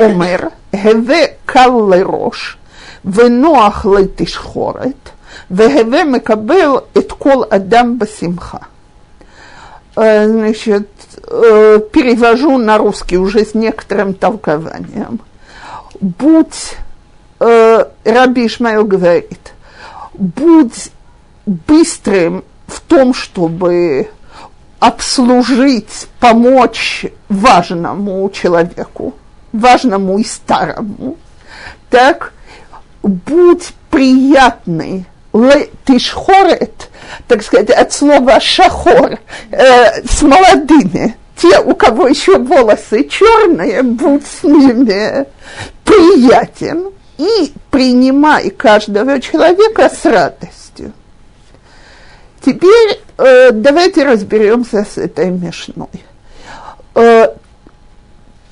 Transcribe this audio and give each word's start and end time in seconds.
אומר, 0.00 0.36
הווה 0.72 1.24
קל 1.46 1.70
לראש 1.90 2.56
ונוח 3.04 3.86
לתשחורת, 3.86 5.10
והווה 5.50 6.04
מקבל 6.04 6.70
את 6.98 7.12
כל 7.12 7.42
אדם 7.50 7.98
בשמחה. 7.98 8.58
Значит, 10.26 10.88
перевожу 11.90 12.58
на 12.58 12.76
русский 12.76 13.16
уже 13.16 13.46
с 13.46 13.54
некоторым 13.54 14.12
толкованием. 14.12 15.20
Будь, 16.02 16.76
Раби 17.38 18.46
Ишмаил 18.46 18.84
говорит, 18.84 19.54
будь 20.12 20.90
быстрым 21.46 22.44
в 22.68 22.82
том, 22.82 23.14
чтобы 23.14 24.10
обслужить, 24.80 26.08
помочь 26.20 27.06
важному 27.30 28.28
человеку, 28.28 29.14
важному 29.58 30.18
и 30.18 30.24
старому, 30.24 31.16
так 31.90 32.32
будь 33.02 33.72
приятный, 33.90 35.06
тишхорет, 35.84 36.88
так 37.28 37.42
сказать, 37.42 37.70
от 37.70 37.92
слова 37.92 38.40
шахор, 38.40 39.18
э, 39.50 40.02
с 40.06 40.22
молодыми, 40.22 41.16
те, 41.36 41.60
у 41.60 41.74
кого 41.74 42.08
еще 42.08 42.38
волосы 42.38 43.04
черные, 43.04 43.82
будь 43.82 44.26
с 44.26 44.42
ними 44.42 45.26
приятен 45.84 46.90
и 47.18 47.52
принимай 47.70 48.50
каждого 48.50 49.20
человека 49.20 49.90
с 49.90 50.04
радостью. 50.04 50.92
Теперь 52.44 53.00
э, 53.18 53.50
давайте 53.52 54.04
разберемся 54.04 54.84
с 54.84 54.98
этой 54.98 55.30
мешной. 55.30 55.88
Э, 56.94 57.28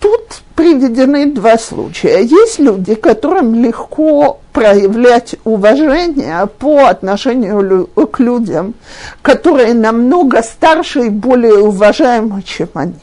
тут 0.05 0.43
приведены 0.55 1.33
два 1.33 1.57
случая. 1.57 2.21
Есть 2.21 2.59
люди, 2.59 2.95
которым 2.95 3.55
легко 3.55 4.39
проявлять 4.53 5.37
уважение 5.45 6.47
по 6.47 6.89
отношению 6.89 7.87
к 7.87 8.21
людям, 8.21 8.75
которые 9.23 9.73
намного 9.73 10.43
старше 10.43 11.07
и 11.07 11.09
более 11.09 11.55
уважаемы, 11.55 12.43
чем 12.43 12.69
они. 12.75 13.01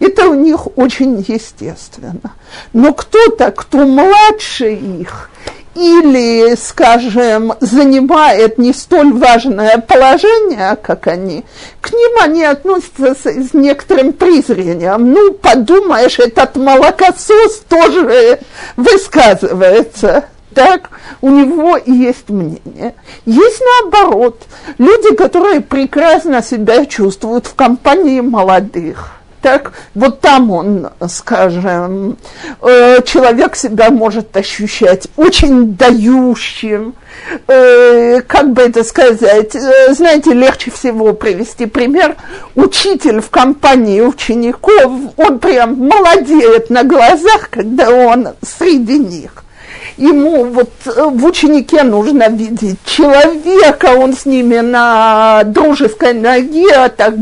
Это 0.00 0.28
у 0.28 0.34
них 0.34 0.66
очень 0.76 1.24
естественно. 1.28 2.32
Но 2.72 2.92
кто-то, 2.92 3.52
кто 3.52 3.86
младше 3.86 4.74
их 4.74 5.30
или, 5.74 6.54
скажем, 6.56 7.54
занимает 7.60 8.58
не 8.58 8.72
столь 8.72 9.12
важное 9.14 9.78
положение, 9.78 10.76
как 10.76 11.06
они, 11.06 11.44
к 11.80 11.92
ним 11.92 12.10
они 12.20 12.44
относятся 12.44 13.14
с, 13.14 13.26
с 13.26 13.54
некоторым 13.54 14.12
презрением. 14.12 15.12
Ну, 15.12 15.32
подумаешь, 15.32 16.18
этот 16.18 16.56
молокосос 16.56 17.62
тоже 17.68 18.40
высказывается. 18.76 20.24
Так, 20.54 20.90
у 21.22 21.30
него 21.30 21.78
есть 21.86 22.28
мнение. 22.28 22.94
Есть 23.24 23.62
наоборот, 23.80 24.42
люди, 24.76 25.14
которые 25.14 25.62
прекрасно 25.62 26.42
себя 26.42 26.84
чувствуют 26.84 27.46
в 27.46 27.54
компании 27.54 28.20
молодых– 28.20 29.12
так 29.42 29.72
вот 29.94 30.20
там 30.20 30.50
он, 30.50 30.88
скажем, 31.08 32.16
э, 32.62 33.02
человек 33.04 33.56
себя 33.56 33.90
может 33.90 34.34
ощущать 34.36 35.08
очень 35.16 35.74
дающим, 35.74 36.94
э, 37.48 38.20
как 38.22 38.52
бы 38.52 38.62
это 38.62 38.84
сказать, 38.84 39.54
э, 39.54 39.92
знаете, 39.94 40.32
легче 40.32 40.70
всего 40.70 41.12
привести 41.12 41.66
пример, 41.66 42.16
учитель 42.54 43.20
в 43.20 43.30
компании 43.30 44.00
учеников, 44.00 44.92
он 45.16 45.38
прям 45.40 45.76
молодеет 45.76 46.70
на 46.70 46.84
глазах, 46.84 47.50
когда 47.50 47.90
он 47.90 48.28
среди 48.42 48.98
них 48.98 49.42
ему 49.96 50.44
вот 50.44 50.70
в 50.84 51.24
ученике 51.24 51.82
нужно 51.82 52.28
видеть 52.28 52.78
человека, 52.84 53.86
он 53.96 54.14
с 54.14 54.26
ними 54.26 54.58
на 54.58 55.42
дружеской 55.44 56.14
ноге, 56.14 56.72
а 56.74 56.88
так 56.88 57.14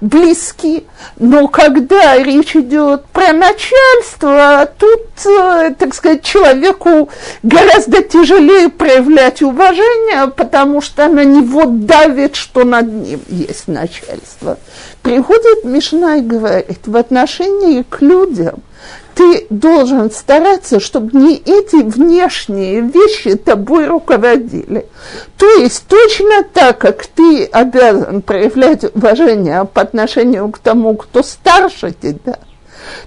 близки. 0.00 0.84
Но 1.18 1.48
когда 1.48 2.16
речь 2.18 2.56
идет 2.56 3.04
про 3.06 3.32
начальство, 3.32 4.68
тут, 4.78 5.26
э, 5.26 5.74
так 5.78 5.94
сказать, 5.94 6.22
человеку 6.22 7.08
гораздо 7.42 8.02
тяжелее 8.02 8.68
проявлять 8.68 9.42
уважение, 9.42 10.28
потому 10.28 10.80
что 10.80 11.08
на 11.08 11.24
него 11.24 11.66
давит, 11.66 12.36
что 12.36 12.64
над 12.64 12.92
ним 12.92 13.20
есть 13.28 13.68
начальство. 13.68 14.58
Приходит 15.02 15.64
Мишна 15.64 16.16
и 16.16 16.22
говорит, 16.22 16.86
в 16.86 16.96
отношении 16.96 17.82
к 17.82 18.00
людям– 18.02 18.60
ты 19.14 19.46
должен 19.50 20.10
стараться, 20.10 20.80
чтобы 20.80 21.18
не 21.18 21.36
эти 21.36 21.82
внешние 21.82 22.80
вещи 22.80 23.34
тобой 23.36 23.86
руководили. 23.86 24.86
То 25.36 25.46
есть 25.58 25.86
точно 25.86 26.44
так, 26.44 26.78
как 26.78 27.06
ты 27.06 27.44
обязан 27.44 28.22
проявлять 28.22 28.84
уважение 28.94 29.64
по 29.64 29.82
отношению 29.82 30.50
к 30.50 30.58
тому, 30.58 30.96
кто 30.96 31.22
старше 31.22 31.92
тебя, 31.92 32.38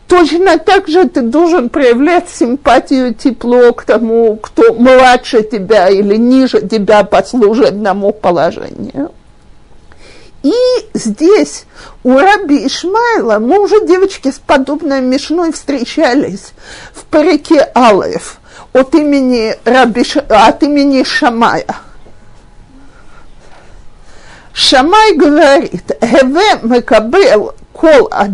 точно 0.07 0.59
так 0.59 0.87
же 0.87 1.07
ты 1.07 1.21
должен 1.21 1.69
проявлять 1.69 2.29
симпатию, 2.29 3.13
тепло 3.13 3.73
к 3.73 3.83
тому, 3.83 4.37
кто 4.37 4.73
младше 4.73 5.43
тебя 5.43 5.89
или 5.89 6.15
ниже 6.15 6.61
тебя 6.61 7.03
по 7.03 7.23
служебному 7.23 8.11
положению. 8.11 9.11
И 10.45 10.53
здесь 10.93 11.65
у 12.03 12.19
Раби 12.19 12.67
Ишмайла 12.67 13.39
мы 13.39 13.57
уже, 13.57 13.83
девочки, 13.87 14.29
с 14.29 14.37
подобной 14.37 15.01
мешной 15.01 15.51
встречались 15.51 16.53
в 16.93 17.03
парике 17.05 17.61
Алаев 17.73 18.37
от 18.71 18.93
имени, 18.93 19.55
Раби, 19.65 20.05
от 20.29 20.61
имени 20.61 21.01
Шамая. 21.01 21.65
Шамай 24.53 25.15
говорит, 25.15 25.97
«Хеве 25.99 26.59
мекабел 26.61 27.55
кол, 27.73 28.07
ад 28.11 28.31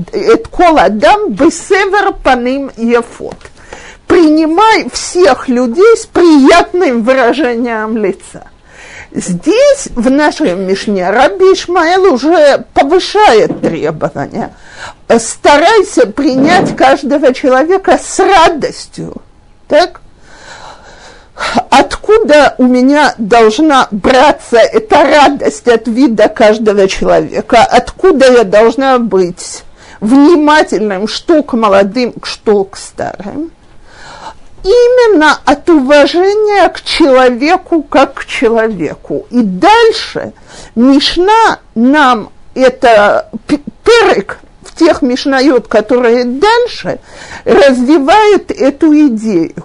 кол 0.52 0.80
адам 0.80 1.32
бесевер 1.32 2.12
паним 2.12 2.72
ефот». 2.76 3.38
Принимай 4.08 4.90
всех 4.92 5.48
людей 5.48 5.96
с 5.96 6.08
приятным 6.08 7.04
выражением 7.04 7.96
лица. 7.96 8.51
Здесь, 9.14 9.90
в 9.94 10.10
нашей 10.10 10.56
Мишне, 10.56 11.10
Раби 11.10 11.54
Ишмаэл 11.54 12.14
уже 12.14 12.66
повышает 12.74 13.60
требования. 13.62 14.54
Старайся 15.20 16.08
принять 16.08 16.76
каждого 16.78 17.34
человека 17.34 18.00
с 18.02 18.20
радостью. 18.20 19.16
Так? 19.68 20.00
Откуда 21.70 22.56
у 22.58 22.64
меня 22.64 23.14
должна 23.18 23.88
браться 23.92 24.58
эта 24.58 25.04
радость 25.04 25.68
от 25.68 25.88
вида 25.88 26.30
каждого 26.30 26.88
человека? 26.88 27.64
Откуда 27.64 28.32
я 28.32 28.44
должна 28.46 28.98
быть 28.98 29.64
внимательным 30.00 31.08
что 31.08 31.44
к 31.44 31.54
молодым, 31.54 32.14
что 32.24 32.64
к 32.64 32.78
старым? 32.78 33.52
Именно 34.64 35.38
от 35.46 35.70
уважения 35.70 36.70
к 36.70 36.82
человеку 36.82 37.84
как 37.84 38.16
к 38.16 38.26
человеку. 38.26 39.26
И 39.30 39.42
дальше 39.42 40.34
Мишна 40.76 41.60
нам 41.76 42.30
это 42.54 43.30
перек 43.84 44.40
в 44.64 44.76
тех 44.76 45.02
Мишнает, 45.02 45.68
которые 45.68 46.26
дальше, 46.26 47.00
развивает 47.46 48.52
эту 48.52 48.94
идею, 49.08 49.56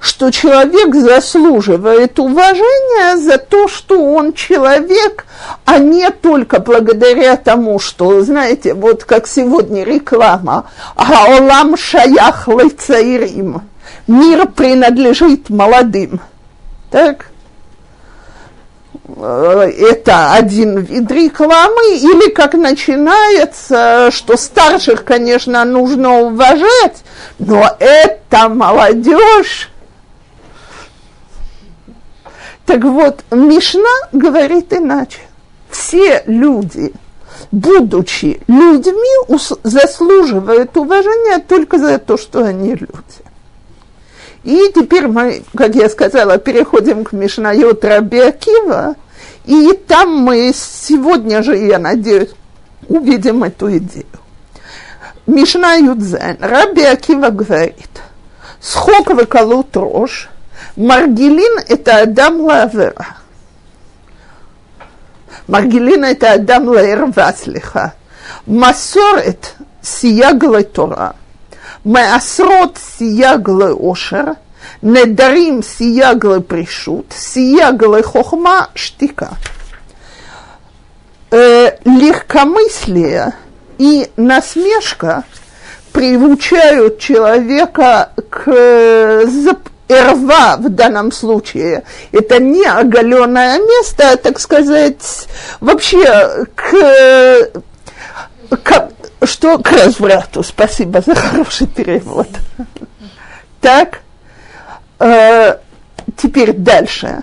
что 0.00 0.30
человек 0.30 0.94
заслуживает 0.94 2.18
уважения 2.18 3.16
за 3.16 3.38
то, 3.38 3.68
что 3.68 4.02
он 4.02 4.32
человек, 4.32 5.26
а 5.64 5.78
не 5.78 6.10
только 6.10 6.60
благодаря 6.60 7.36
тому, 7.36 7.78
что, 7.78 8.22
знаете, 8.22 8.74
вот 8.74 9.04
как 9.04 9.26
сегодня 9.26 9.84
реклама 9.84 10.70
«Аолам 10.96 11.76
шаях 11.76 12.48
лейцаирим» 12.48 13.62
мир 14.08 14.48
принадлежит 14.48 15.50
молодым. 15.50 16.20
Так? 16.90 17.26
Э, 19.16 19.70
это 19.78 20.32
один 20.32 20.78
вид 20.78 21.10
рекламы, 21.10 21.96
или 21.96 22.30
как 22.30 22.54
начинается, 22.54 24.10
что 24.10 24.36
старших, 24.36 25.04
конечно, 25.04 25.64
нужно 25.64 26.20
уважать, 26.20 27.04
но 27.38 27.70
это 27.78 28.48
молодежь. 28.48 29.70
Так 32.66 32.84
вот, 32.84 33.24
Мишна 33.30 33.88
говорит 34.12 34.72
иначе. 34.74 35.20
Все 35.70 36.22
люди, 36.26 36.92
будучи 37.50 38.40
людьми, 38.46 39.38
заслуживают 39.62 40.76
уважения 40.76 41.38
только 41.38 41.78
за 41.78 41.98
то, 41.98 42.18
что 42.18 42.44
они 42.44 42.74
люди. 42.74 43.27
И 44.44 44.72
теперь 44.74 45.08
мы, 45.08 45.42
как 45.56 45.74
я 45.74 45.88
сказала, 45.88 46.38
переходим 46.38 47.04
к 47.04 47.12
Мишнайот 47.12 47.84
Раби 47.84 48.20
Акива, 48.20 48.94
и 49.44 49.72
там 49.72 50.10
мы 50.10 50.52
сегодня 50.54 51.42
же, 51.42 51.56
я 51.56 51.78
надеюсь, 51.78 52.30
увидим 52.88 53.44
эту 53.44 53.76
идею. 53.78 54.06
Мишна 55.26 55.74
Юдзен, 55.74 56.38
Раби 56.40 56.82
Акива 56.82 57.30
говорит, 57.30 57.90
схок 58.60 59.08
выколот 59.08 59.76
рожь, 59.76 60.28
Маргелин– 60.76 61.58
это 61.68 62.02
Адам 62.02 62.40
Лавера. 62.40 63.16
Маргелин– 65.48 66.04
это 66.06 66.34
Адам 66.34 66.68
Лаэрва, 66.68 67.34
слиха. 67.36 67.94
Масорет– 68.46 69.54
сияглы 69.82 70.62
Тора. 70.62 71.16
Маасрот– 71.88 72.76
сияглы 72.98 73.74
Ошер. 73.74 74.36
Недарим– 74.82 75.62
сияглы 75.78 76.42
Пришут. 76.42 77.06
Сияглы 77.16 78.02
Хохма– 78.02 78.68
Штика. 78.74 79.30
Э, 81.30 81.78
легкомыслие 81.86 83.32
и 83.78 84.10
насмешка 84.18 85.24
приучают 85.92 86.98
человека 86.98 88.10
к 88.28 88.50
Эрва 89.88 90.56
в 90.58 90.68
данном 90.68 91.10
случае 91.10 91.84
это 92.12 92.38
не 92.38 92.66
оголенное 92.66 93.58
место, 93.60 94.10
а, 94.10 94.16
так 94.18 94.38
сказать, 94.40 95.26
вообще 95.60 96.44
к, 96.54 97.50
к 98.62 98.90
что 99.24 99.58
к 99.58 99.70
разврату. 99.72 100.42
Спасибо 100.42 101.00
за 101.00 101.14
хороший 101.14 101.66
перевод. 101.66 102.28
Так, 103.60 104.00
э, 104.98 105.56
теперь 106.16 106.52
дальше. 106.52 107.22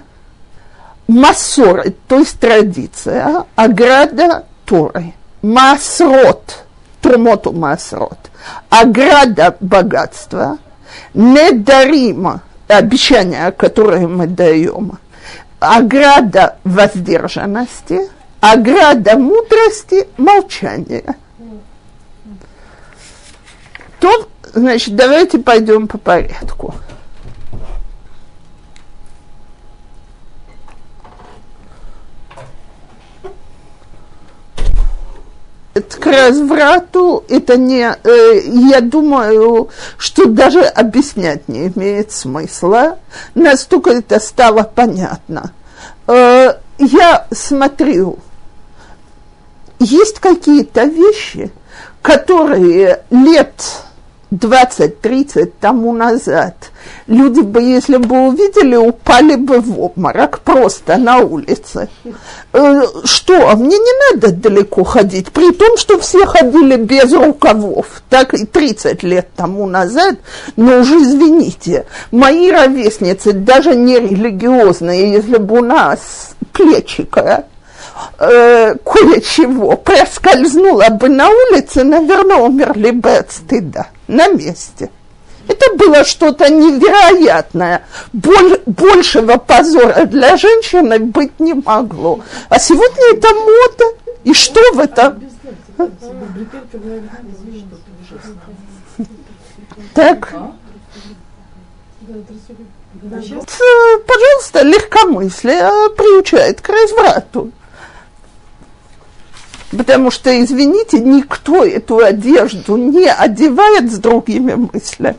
Масор, 1.08 1.84
то 2.08 2.20
есть 2.20 2.40
традиция, 2.40 3.46
ограда 3.56 4.46
Торы. 4.66 5.14
Масрот, 5.42 6.66
трумоту 7.02 7.54
масрот. 7.54 8.18
Ограда 8.70 9.56
богатства. 9.60 10.58
Недарима, 11.14 12.42
обещания, 12.68 13.52
которые 13.52 14.08
мы 14.08 14.28
даем, 14.28 14.98
ограда 15.60 16.58
воздержанности, 16.64 18.00
ограда 18.40 19.18
мудрости, 19.18 20.08
молчания. 20.18 21.16
То, 24.00 24.28
значит, 24.54 24.96
давайте 24.96 25.40
пойдем 25.40 25.88
по 25.88 25.98
порядку. 25.98 26.74
к 36.06 36.06
разврату 36.06 37.24
это 37.28 37.58
не, 37.58 37.98
э, 38.04 38.42
я 38.46 38.80
думаю, 38.80 39.70
что 39.98 40.26
даже 40.26 40.62
объяснять 40.62 41.48
не 41.48 41.68
имеет 41.68 42.12
смысла. 42.12 43.00
Настолько 43.34 43.90
это 43.90 44.20
стало 44.20 44.62
понятно. 44.64 45.52
Э, 46.08 46.54
я 46.78 47.26
смотрю, 47.32 48.20
есть 49.80 50.20
какие-то 50.20 50.84
вещи, 50.84 51.52
которые 52.06 53.00
лет 53.10 53.64
20-30 54.32 55.54
тому 55.60 55.92
назад 55.92 56.54
люди 57.08 57.40
бы, 57.40 57.64
если 57.64 57.98
бы 57.98 58.28
увидели, 58.28 58.76
упали 58.76 59.36
бы 59.36 59.60
в 59.60 59.80
обморок 59.80 60.42
просто 60.42 60.98
на 60.98 61.18
улице. 61.18 61.90
Э, 62.54 62.84
что, 63.06 63.50
а 63.50 63.56
мне 63.56 63.76
не 63.80 64.14
надо 64.14 64.32
далеко 64.32 64.84
ходить, 64.84 65.32
при 65.32 65.52
том, 65.52 65.78
что 65.78 65.98
все 66.00 66.28
ходили 66.28 66.76
без 66.76 67.12
рукавов, 67.12 68.04
так 68.08 68.36
и 68.36 68.46
30 68.46 69.02
лет 69.02 69.30
тому 69.36 69.66
назад, 69.66 70.20
но 70.58 70.82
уже 70.82 70.98
извините, 70.98 71.88
мои 72.12 72.52
ровесницы, 72.52 73.34
даже 73.34 73.74
не 73.74 74.00
религиозные, 74.00 75.12
если 75.12 75.38
бы 75.38 75.58
у 75.58 75.64
нас 75.64 76.36
плечика 76.54 77.46
э, 78.20 78.76
кое-чего 78.84 79.78
проскользнуло 79.78 80.90
бы 80.90 81.10
на 81.10 81.30
улице, 81.30 81.84
наверное, 81.84 82.38
умерли 82.38 82.92
бы 82.92 83.12
от 83.12 83.32
стыда 83.32 83.88
на 84.08 84.28
месте. 84.28 84.90
Это 85.48 85.76
было 85.76 86.04
что-то 86.04 86.50
невероятное. 86.50 87.86
Боль, 88.14 88.60
большего 88.66 89.38
позора 89.38 90.06
для 90.06 90.38
женщины 90.38 91.00
быть 91.00 91.40
не 91.40 91.54
могло. 91.54 92.22
А 92.50 92.60
сегодня 92.60 93.16
это 93.16 93.28
мода. 93.34 93.98
И 94.24 94.34
что 94.34 94.60
в 94.74 94.80
этом? 94.80 95.22
Так. 99.94 100.34
Пожалуйста, 104.08 104.62
легкомыслие 104.64 105.70
приучает 105.96 106.62
к 106.62 106.70
разврату. 106.70 107.52
Потому 109.72 110.12
что, 110.12 110.30
извините, 110.42 111.00
никто 111.00 111.66
эту 111.66 111.98
одежду 112.00 112.78
не 112.78 113.08
одевает 113.08 113.92
с 113.92 113.98
другими 113.98 114.54
мыслями. 114.54 115.18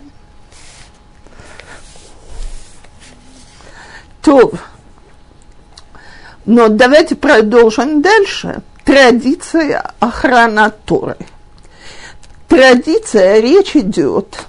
То, 4.22 4.52
но 6.46 6.68
давайте 6.68 7.16
продолжим 7.16 8.02
дальше. 8.02 8.62
Традиция 8.84 9.92
охрана 9.98 10.70
Торы. 10.70 11.16
Традиция, 12.48 13.40
речь 13.40 13.74
идет 13.74 14.46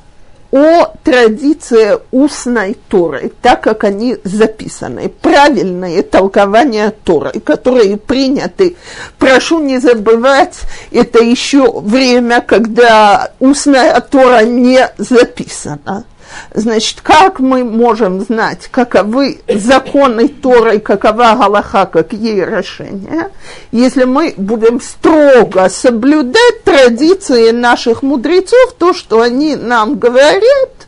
о 0.52 0.86
традиции 1.04 2.00
устной 2.12 2.78
Торы, 2.88 3.32
так 3.42 3.62
как 3.62 3.84
они 3.84 4.18
записаны, 4.24 5.10
правильные 5.10 6.04
толкования 6.04 6.94
Торы, 7.04 7.40
которые 7.40 7.98
приняты. 7.98 8.78
Прошу 9.18 9.60
не 9.60 9.80
забывать, 9.80 10.60
это 10.92 11.24
еще 11.24 11.80
время, 11.80 12.42
когда 12.42 13.32
устная 13.40 14.00
Тора 14.00 14.44
не 14.44 14.90
записана. 14.98 16.06
Значит, 16.54 17.02
как 17.02 17.40
мы 17.40 17.64
можем 17.64 18.22
знать, 18.22 18.68
каковы 18.70 19.42
законы 19.48 20.28
Торы, 20.28 20.80
какова 20.80 21.36
Галаха, 21.36 21.86
какие 21.86 22.42
решения, 22.42 23.32
если 23.72 24.04
мы 24.04 24.34
будем 24.38 24.82
строго 24.82 25.70
соблюдать 25.70 26.64
традиции 26.64 27.52
наших 27.52 28.04
мудрецов, 28.04 28.74
то, 28.78 28.94
что 28.94 29.22
они 29.22 29.56
нам 29.56 29.98
говорят, 29.98 30.88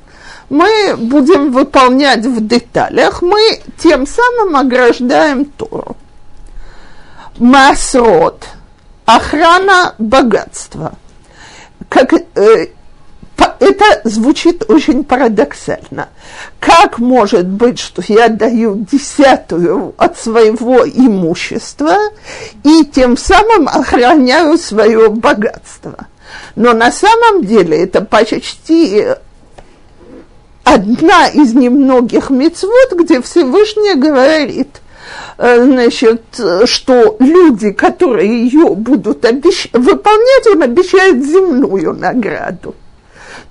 мы 0.50 0.96
будем 0.98 1.52
выполнять 1.52 2.26
в 2.26 2.46
деталях, 2.46 3.22
мы 3.22 3.62
тем 3.78 4.08
самым 4.08 4.56
ограждаем 4.56 5.46
Тору. 5.46 5.96
Масрот– 7.38 8.46
охрана 9.16 9.96
богатства. 9.98 10.94
Как, 11.88 12.14
э, 12.14 12.68
это 13.60 14.02
звучит 14.04 14.70
очень 14.70 15.04
парадоксально. 15.04 16.10
Как 16.60 17.00
может 17.00 17.48
быть, 17.48 17.80
что 17.80 18.02
я 18.08 18.30
даю 18.30 18.86
десятую 18.92 19.94
от 19.98 20.18
своего 20.18 20.86
имущества 20.88 21.96
и 22.64 22.86
тем 22.86 23.18
самым 23.18 23.68
охраняю 23.68 24.58
свое 24.58 25.10
богатство? 25.10 26.08
Но 26.56 26.74
на 26.74 26.92
самом 26.92 27.44
деле 27.44 27.84
это 27.84 28.02
почти 28.02 29.06
одна 30.64 31.28
из 31.28 31.54
немногих 31.54 32.30
мецвод, 32.30 32.94
где 32.94 33.22
Всевышний 33.22 33.96
говорит, 33.96 34.82
э, 35.38 35.64
значит, 35.64 36.24
что 36.66 37.18
люди, 37.20 37.72
которые 37.72 38.44
ее 38.44 38.76
будут 38.76 39.26
обещ... 39.26 39.70
выполнять, 39.74 40.48
он 40.48 40.64
обещает 40.64 41.26
земную 41.26 41.94
награду. 41.94 42.76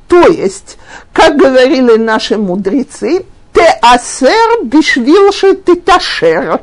То 0.08 0.26
есть, 0.26 0.78
как 1.12 1.36
говорили 1.36 1.96
наши 1.96 2.38
мудрецы, 2.38 3.24
те 3.54 3.78
асер 3.82 4.64
бишвилши 4.64 5.54
титашер. 5.56 6.60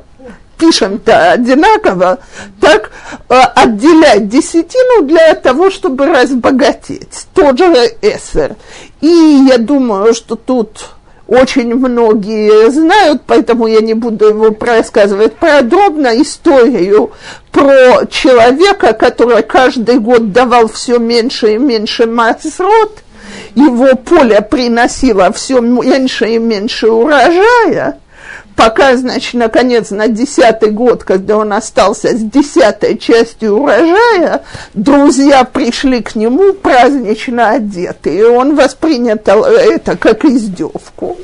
Пишем-то 0.57 1.33
одинаково, 1.33 2.19
так 2.61 2.89
э, 3.27 3.35
отделять 3.35 4.29
десятину 4.29 5.05
для 5.05 5.35
того, 5.35 5.69
чтобы 5.69 6.05
разбогатеть. 6.05 7.27
Тот 7.33 7.57
же 7.57 7.73
эсер. 8.01 8.55
И 9.01 9.07
я 9.49 9.57
думаю, 9.57 10.13
что 10.13 10.37
тут 10.37 10.95
очень 11.27 11.75
многие 11.75 12.71
знают, 12.71 13.23
поэтому 13.25 13.67
я 13.67 13.81
не 13.81 13.95
буду 13.95 14.29
его 14.29 14.55
рассказывать 14.59 15.33
подробно, 15.35 16.21
историю 16.21 17.11
про 17.51 18.05
человека, 18.05 18.93
который 18.93 19.41
каждый 19.43 19.99
год 19.99 20.31
давал 20.31 20.67
все 20.67 20.99
меньше 20.99 21.55
и 21.55 21.57
меньше 21.57 22.05
масрот, 22.05 22.99
его 23.55 23.95
поле 23.95 24.41
приносило 24.41 25.31
все 25.31 25.59
меньше 25.61 26.35
и 26.35 26.37
меньше 26.37 26.89
урожая, 26.89 27.97
пока, 28.55 28.95
значит, 28.95 29.33
наконец, 29.33 29.91
на 29.91 30.07
десятый 30.07 30.71
год, 30.71 31.03
когда 31.03 31.37
он 31.37 31.53
остался 31.53 32.09
с 32.09 32.21
десятой 32.21 32.97
частью 32.97 33.57
урожая, 33.57 34.43
друзья 34.73 35.43
пришли 35.43 36.01
к 36.01 36.15
нему 36.15 36.53
празднично 36.53 37.51
одеты, 37.51 38.15
и 38.15 38.23
он 38.23 38.55
воспринял 38.55 39.15
это 39.15 39.97
как 39.97 40.25
издевку 40.25 41.17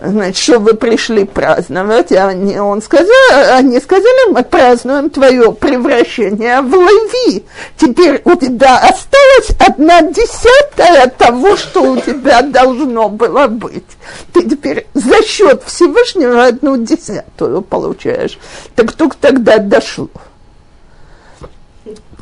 значит, 0.00 0.36
что 0.36 0.58
вы 0.58 0.74
пришли 0.74 1.24
праздновать, 1.24 2.12
а 2.12 2.28
они, 2.28 2.58
он 2.58 2.82
сказал, 2.82 3.08
они 3.52 3.80
сказали, 3.80 4.30
мы 4.30 4.42
празднуем 4.42 5.10
твое 5.10 5.52
превращение 5.52 6.60
в 6.60 6.72
леви. 6.72 7.44
Теперь 7.76 8.20
у 8.24 8.34
тебя 8.36 8.78
осталась 8.78 9.50
одна 9.58 10.02
десятая 10.02 11.08
того, 11.08 11.56
что 11.56 11.82
у 11.82 12.00
тебя 12.00 12.42
должно 12.42 13.08
было 13.08 13.46
быть. 13.46 13.84
Ты 14.32 14.48
теперь 14.48 14.86
за 14.94 15.22
счет 15.22 15.62
Всевышнего 15.64 16.46
одну 16.46 16.76
десятую 16.76 17.62
получаешь. 17.62 18.38
Так 18.74 18.92
только 18.92 19.16
тогда 19.20 19.58
дошло. 19.58 20.08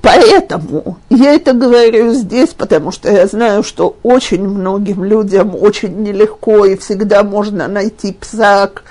Поэтому 0.03 0.99
я 1.11 1.35
это 1.35 1.53
говорю 1.53 2.13
здесь, 2.13 2.51
потому 2.51 2.91
что 2.91 3.09
я 3.09 3.29
знаю, 3.29 3.63
что 3.63 3.97
очень 4.03 4.43
многим 4.43 5.05
людям 5.05 5.55
очень 5.55 6.03
нелегко 6.03 6.65
и 6.65 6.77
всегда 6.77 7.23
можно 7.23 7.69
найти 7.69 8.13
псак, 8.13 8.83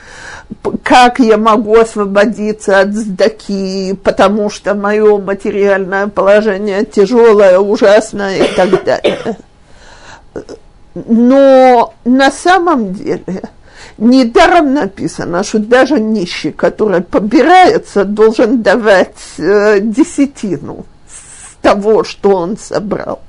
как 0.83 1.19
я 1.19 1.37
могу 1.37 1.77
освободиться 1.77 2.79
от 2.79 2.93
сдаки, 2.93 3.93
потому 4.01 4.49
что 4.49 4.73
мое 4.73 5.17
материальное 5.17 6.07
положение 6.07 6.85
тяжелое, 6.85 7.59
ужасное 7.59 8.45
и 8.45 8.55
так 8.55 8.83
далее. 8.85 9.37
Но 10.95 11.93
на 12.05 12.31
самом 12.31 12.93
деле 12.93 13.43
недаром 13.97 14.73
написано, 14.73 15.43
что 15.43 15.59
даже 15.59 15.99
нищий, 15.99 16.51
который 16.51 17.01
побирается, 17.01 18.05
должен 18.05 18.61
давать 18.61 19.15
э, 19.37 19.79
десятину 19.81 20.85
того, 21.61 22.03
что 22.03 22.29
он 22.31 22.57
собрал. 22.57 23.19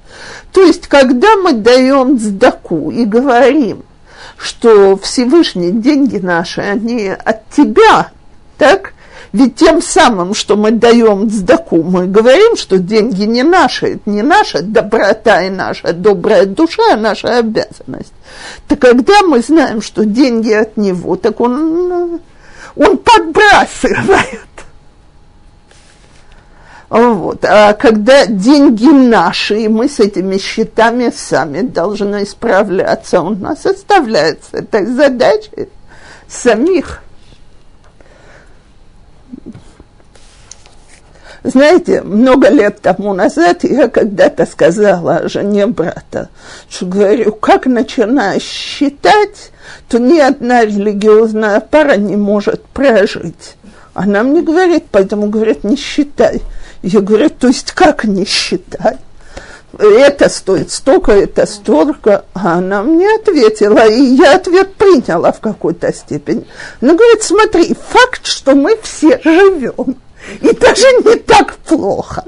То 0.52 0.62
есть, 0.62 0.86
когда 0.88 1.36
мы 1.36 1.52
даем 1.52 2.18
сдаку 2.18 2.90
и 2.90 3.04
говорим, 3.04 3.84
что 4.36 4.96
Всевышний 4.96 5.70
деньги 5.70 6.18
наши, 6.18 6.60
они 6.60 7.08
от 7.08 7.48
тебя, 7.50 8.10
так? 8.58 8.92
Ведь 9.32 9.56
тем 9.56 9.80
самым, 9.80 10.34
что 10.34 10.56
мы 10.56 10.72
даем 10.72 11.30
сдаку, 11.30 11.82
мы 11.82 12.06
говорим, 12.06 12.56
что 12.56 12.78
деньги 12.78 13.22
не 13.22 13.42
наши, 13.42 13.94
это 13.94 14.10
не 14.10 14.20
наша 14.20 14.62
доброта 14.62 15.42
и 15.42 15.48
наша 15.48 15.94
добрая 15.94 16.44
душа, 16.44 16.82
а 16.92 16.96
наша 16.96 17.38
обязанность. 17.38 18.12
Так 18.68 18.80
когда 18.80 19.22
мы 19.22 19.40
знаем, 19.40 19.80
что 19.80 20.04
деньги 20.04 20.52
от 20.52 20.76
него, 20.76 21.16
так 21.16 21.40
он, 21.40 22.20
он 22.76 22.98
подбрасывает 22.98 24.40
вот. 26.92 27.42
А 27.46 27.72
когда 27.72 28.26
деньги 28.26 28.84
наши, 28.84 29.60
и 29.60 29.68
мы 29.68 29.88
с 29.88 29.98
этими 29.98 30.36
счетами 30.36 31.10
сами 31.10 31.62
должны 31.62 32.26
справляться, 32.26 33.22
у 33.22 33.30
нас 33.30 33.64
оставляется 33.64 34.58
этой 34.58 34.84
задачей 34.84 35.70
самих. 36.28 37.02
Знаете, 41.44 42.02
много 42.02 42.50
лет 42.50 42.82
тому 42.82 43.14
назад 43.14 43.64
я 43.64 43.88
когда-то 43.88 44.44
сказала 44.44 45.30
жене 45.30 45.66
брата, 45.68 46.28
что 46.68 46.84
говорю, 46.84 47.32
как 47.32 47.64
начинаешь 47.64 48.42
считать, 48.42 49.50
то 49.88 49.98
ни 49.98 50.18
одна 50.18 50.66
религиозная 50.66 51.60
пара 51.60 51.96
не 51.96 52.16
может 52.16 52.66
прожить. 52.66 53.56
Она 53.94 54.22
мне 54.22 54.42
говорит, 54.42 54.84
поэтому 54.90 55.28
говорит, 55.28 55.64
не 55.64 55.76
считай. 55.76 56.42
Я 56.82 57.00
говорю, 57.00 57.30
то 57.30 57.48
есть 57.48 57.72
как 57.72 58.04
не 58.04 58.24
считай? 58.24 58.98
Это 59.78 60.28
стоит 60.28 60.70
столько, 60.70 61.12
это 61.12 61.46
столько. 61.46 62.24
А 62.34 62.58
она 62.58 62.82
мне 62.82 63.14
ответила, 63.14 63.86
и 63.86 64.02
я 64.02 64.34
ответ 64.34 64.74
приняла 64.74 65.32
в 65.32 65.40
какой-то 65.40 65.92
степени. 65.92 66.46
Она 66.80 66.94
говорит, 66.94 67.22
смотри, 67.22 67.74
факт, 67.88 68.26
что 68.26 68.54
мы 68.54 68.76
все 68.82 69.20
живем 69.24 69.96
и 70.40 70.52
даже 70.54 70.86
не 71.04 71.16
так 71.16 71.56
плохо. 71.56 72.24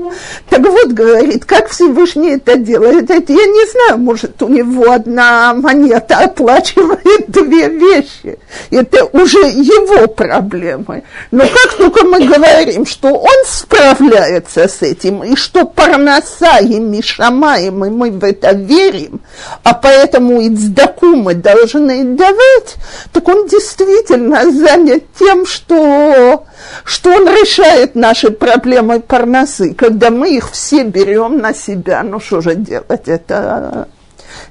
Так 0.48 0.62
вот, 0.62 0.88
говорит, 0.92 1.44
как 1.44 1.68
Всевышний 1.68 2.32
это 2.32 2.56
делает, 2.56 3.10
это 3.10 3.32
я 3.32 3.46
не 3.46 3.70
знаю, 3.70 3.98
может, 3.98 4.42
у 4.42 4.48
него 4.48 4.90
одна 4.90 5.54
монета 5.54 6.18
оплачивает 6.18 7.28
две 7.28 7.68
вещи. 7.68 8.38
Это 8.70 9.04
уже 9.06 9.38
его 9.38 10.06
проблемы. 10.06 11.02
Но 11.30 11.44
как 11.44 11.74
только 11.74 12.04
мы 12.04 12.26
говорим, 12.26 12.86
что 12.86 13.08
он 13.08 13.44
справляется 13.46 14.68
с 14.68 14.82
этим, 14.82 15.22
и 15.24 15.36
что 15.36 15.64
парноса 15.64 16.58
и 16.58 16.78
мишамаем, 16.78 17.84
и 17.84 17.90
мы 17.90 18.10
в 18.10 18.24
это 18.24 18.52
верим, 18.52 19.20
а 19.62 19.74
поэтому 19.74 20.40
и 20.40 20.54
цдаку 20.54 21.14
мы 21.16 21.34
должны 21.34 22.04
давать, 22.16 22.76
так 23.12 23.26
он 23.28 23.46
действительно 23.46 24.50
занят 24.50 25.04
тем, 25.18 25.46
что 25.46 26.44
что 26.84 27.10
он 27.10 27.28
решает 27.28 27.94
наши 27.94 28.30
проблемы 28.30 29.00
парносы, 29.00 29.74
когда 29.74 30.10
мы 30.10 30.36
их 30.36 30.50
все 30.50 30.84
берем 30.84 31.38
на 31.38 31.54
себя. 31.54 32.02
Ну 32.02 32.20
что 32.20 32.40
же 32.40 32.54
делать? 32.54 33.06
Это 33.06 33.88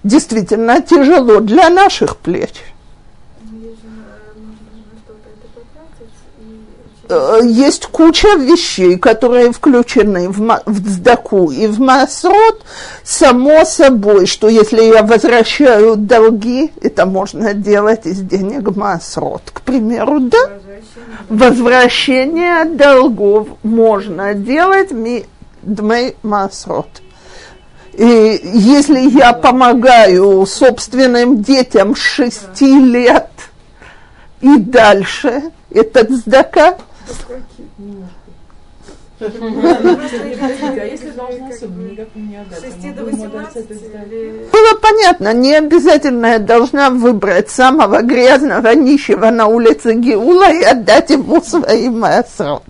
действительно 0.03 0.81
тяжело 0.81 1.39
для 1.39 1.69
наших 1.69 2.17
плеч. 2.17 2.53
Э, 3.41 3.49
есть 7.09 7.85
куча 7.87 8.35
вещей, 8.37 8.97
которые 8.97 9.51
включены 9.51 10.29
в, 10.29 10.39
в 10.65 10.89
Цдаку 10.89 11.51
и 11.51 11.67
в 11.67 11.79
Масрот, 11.79 12.63
само 13.03 13.65
собой, 13.65 14.25
что 14.25 14.47
если 14.47 14.83
я 14.83 15.03
возвращаю 15.03 15.97
долги, 15.97 16.71
это 16.81 17.05
можно 17.05 17.53
делать 17.53 18.05
из 18.05 18.21
денег 18.21 18.75
Масрот, 18.75 19.41
к 19.51 19.61
примеру, 19.61 20.21
да? 20.21 20.37
Возвращение 21.29 22.65
долгов 22.65 23.49
можно 23.63 24.33
делать 24.33 24.91
ми 24.91 25.25
дмей 25.61 26.15
Масрот. 26.23 26.87
И 27.93 28.41
если 28.43 28.99
я 28.99 29.33
помогаю 29.33 30.45
собственным 30.45 31.43
детям 31.43 31.95
шести 31.95 32.79
лет 32.79 33.29
и 34.41 34.57
дальше, 34.57 35.51
это 35.69 36.05
цдака, 36.05 36.77
было 44.51 44.79
понятно, 44.81 45.33
не 45.33 45.55
обязательно 45.55 46.25
я 46.27 46.39
должна 46.39 46.89
выбрать 46.89 47.49
самого 47.49 48.01
грязного 48.01 48.73
нищего 48.73 49.29
на 49.29 49.47
улице 49.47 49.93
Геула 49.93 50.51
и 50.51 50.63
отдать 50.63 51.11
ему 51.11 51.41
свои 51.41 51.89
масрот. 51.89 52.63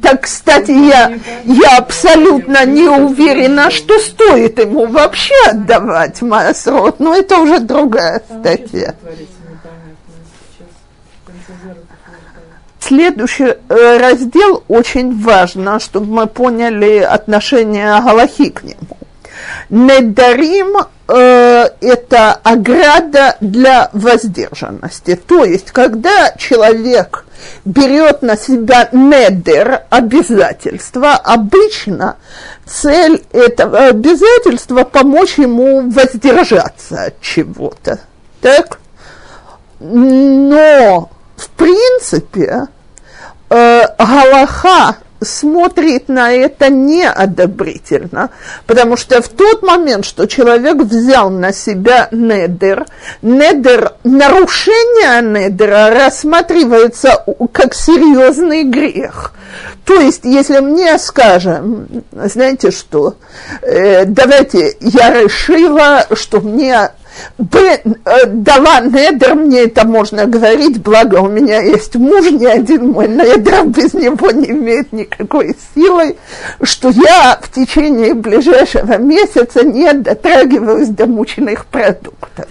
Так, 0.00 0.22
кстати, 0.22 0.70
я, 0.70 1.18
я 1.44 1.78
абсолютно 1.78 2.64
не 2.66 2.88
уверена, 2.88 3.70
что 3.70 3.98
стоит 3.98 4.58
ему 4.58 4.86
вообще 4.86 5.34
отдавать 5.48 6.20
масрот, 6.22 7.00
но 7.00 7.14
это 7.14 7.38
уже 7.38 7.58
другая 7.58 8.22
статья. 8.40 8.94
Следующий 12.86 13.44
э, 13.68 13.98
раздел 13.98 14.62
очень 14.68 15.18
важно, 15.22 15.80
чтобы 15.80 16.12
мы 16.12 16.26
поняли 16.26 16.98
отношение 16.98 17.98
Галахи 18.02 18.50
к 18.50 18.62
нему. 18.62 18.98
Недарим 19.70 20.86
э, 21.08 21.68
это 21.80 22.32
ограда 22.42 23.38
для 23.40 23.88
воздержанности. 23.94 25.16
То 25.16 25.44
есть, 25.44 25.70
когда 25.70 26.32
человек 26.36 27.24
берет 27.64 28.20
на 28.20 28.36
себя 28.36 28.90
недер, 28.92 29.84
обязательство, 29.88 31.12
обычно 31.12 32.16
цель 32.66 33.22
этого 33.32 33.86
обязательства 33.86 34.84
помочь 34.84 35.38
ему 35.38 35.88
воздержаться 35.88 37.04
от 37.04 37.20
чего-то. 37.22 38.00
Так? 38.42 38.78
Но 39.80 41.08
в 41.36 41.48
принципе, 41.50 42.68
э, 43.50 43.82
Галаха 43.98 44.96
смотрит 45.24 46.08
на 46.08 46.32
это 46.32 46.68
неодобрительно, 46.68 48.30
потому 48.66 48.96
что 48.96 49.20
в 49.22 49.28
тот 49.28 49.62
момент, 49.62 50.04
что 50.04 50.26
человек 50.26 50.76
взял 50.76 51.30
на 51.30 51.52
себя 51.52 52.08
недер, 52.10 52.86
недер, 53.22 53.92
нарушение 54.04 55.22
недера 55.22 55.90
рассматривается 55.90 57.24
как 57.52 57.74
серьезный 57.74 58.64
грех. 58.64 59.32
То 59.84 60.00
есть, 60.00 60.24
если 60.24 60.60
мне 60.60 60.98
скажем, 60.98 61.86
знаете 62.12 62.70
что, 62.70 63.16
э, 63.60 64.04
давайте, 64.06 64.76
я 64.80 65.10
решила, 65.10 66.06
что 66.14 66.40
мне 66.40 66.90
Б, 67.38 67.80
э, 68.04 68.26
дала 68.26 68.80
недер, 68.80 69.34
мне 69.34 69.62
это 69.64 69.86
можно 69.86 70.26
говорить, 70.26 70.80
благо 70.82 71.16
у 71.16 71.28
меня 71.28 71.60
есть 71.60 71.96
муж, 71.96 72.30
ни 72.30 72.46
один 72.46 72.90
мой 72.90 73.08
недер 73.08 73.64
без 73.66 73.92
него 73.94 74.30
не 74.30 74.50
имеет 74.50 74.92
никакой 74.92 75.56
силы, 75.74 76.16
что 76.62 76.90
я 76.90 77.38
в 77.42 77.50
течение 77.50 78.14
ближайшего 78.14 78.98
месяца 78.98 79.64
не 79.64 79.92
дотрагиваюсь 79.92 80.88
до 80.88 81.06
мучных 81.06 81.66
продуктов. 81.66 82.46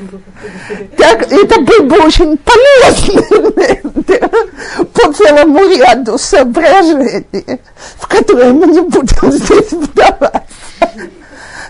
Так, 0.97 1.31
это 1.31 1.61
был 1.61 1.83
бы 1.83 1.97
очень 1.99 2.37
полезный 2.37 3.81
недер 3.83 4.29
по 4.93 5.13
целому 5.13 5.59
ряду 5.59 6.17
соображений, 6.17 7.25
в 7.97 8.07
которые 8.07 8.53
мы 8.53 8.67
не 8.67 8.81
будем 8.81 9.31
здесь 9.31 9.71
вдаваться. 9.71 10.41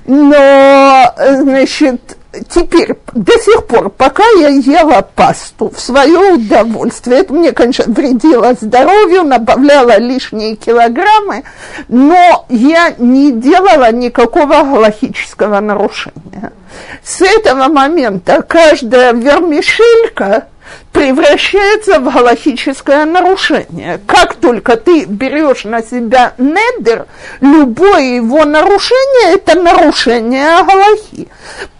Но, 0.05 1.13
значит, 1.17 2.17
теперь, 2.49 2.95
до 3.13 3.33
сих 3.33 3.65
пор, 3.67 3.89
пока 3.89 4.23
я 4.37 4.49
ела 4.49 5.01
пасту 5.01 5.71
в 5.73 5.79
свое 5.79 6.33
удовольствие, 6.33 7.19
это 7.19 7.33
мне, 7.33 7.51
конечно, 7.51 7.85
вредило 7.87 8.53
здоровью, 8.59 9.23
набавляло 9.23 9.97
лишние 9.99 10.55
килограммы, 10.55 11.43
но 11.87 12.45
я 12.49 12.93
не 12.97 13.31
делала 13.31 13.91
никакого 13.91 14.63
галахического 14.63 15.59
нарушения. 15.59 16.51
С 17.03 17.21
этого 17.21 17.67
момента 17.67 18.41
каждая 18.41 19.13
вермишелька 19.13 20.47
превращается 20.91 22.00
в 22.00 22.13
галахическое 22.13 23.05
нарушение. 23.05 24.00
Как 24.05 24.36
только 24.36 24.77
ты 24.77 25.05
берешь 25.05 25.63
на 25.65 25.82
себя 25.82 26.34
недер, 26.38 27.08
любое 27.41 28.15
его 28.15 28.46
нарушение– 28.46 29.34
это 29.36 29.60
нарушение 29.60 30.63
галахи. 30.63 31.27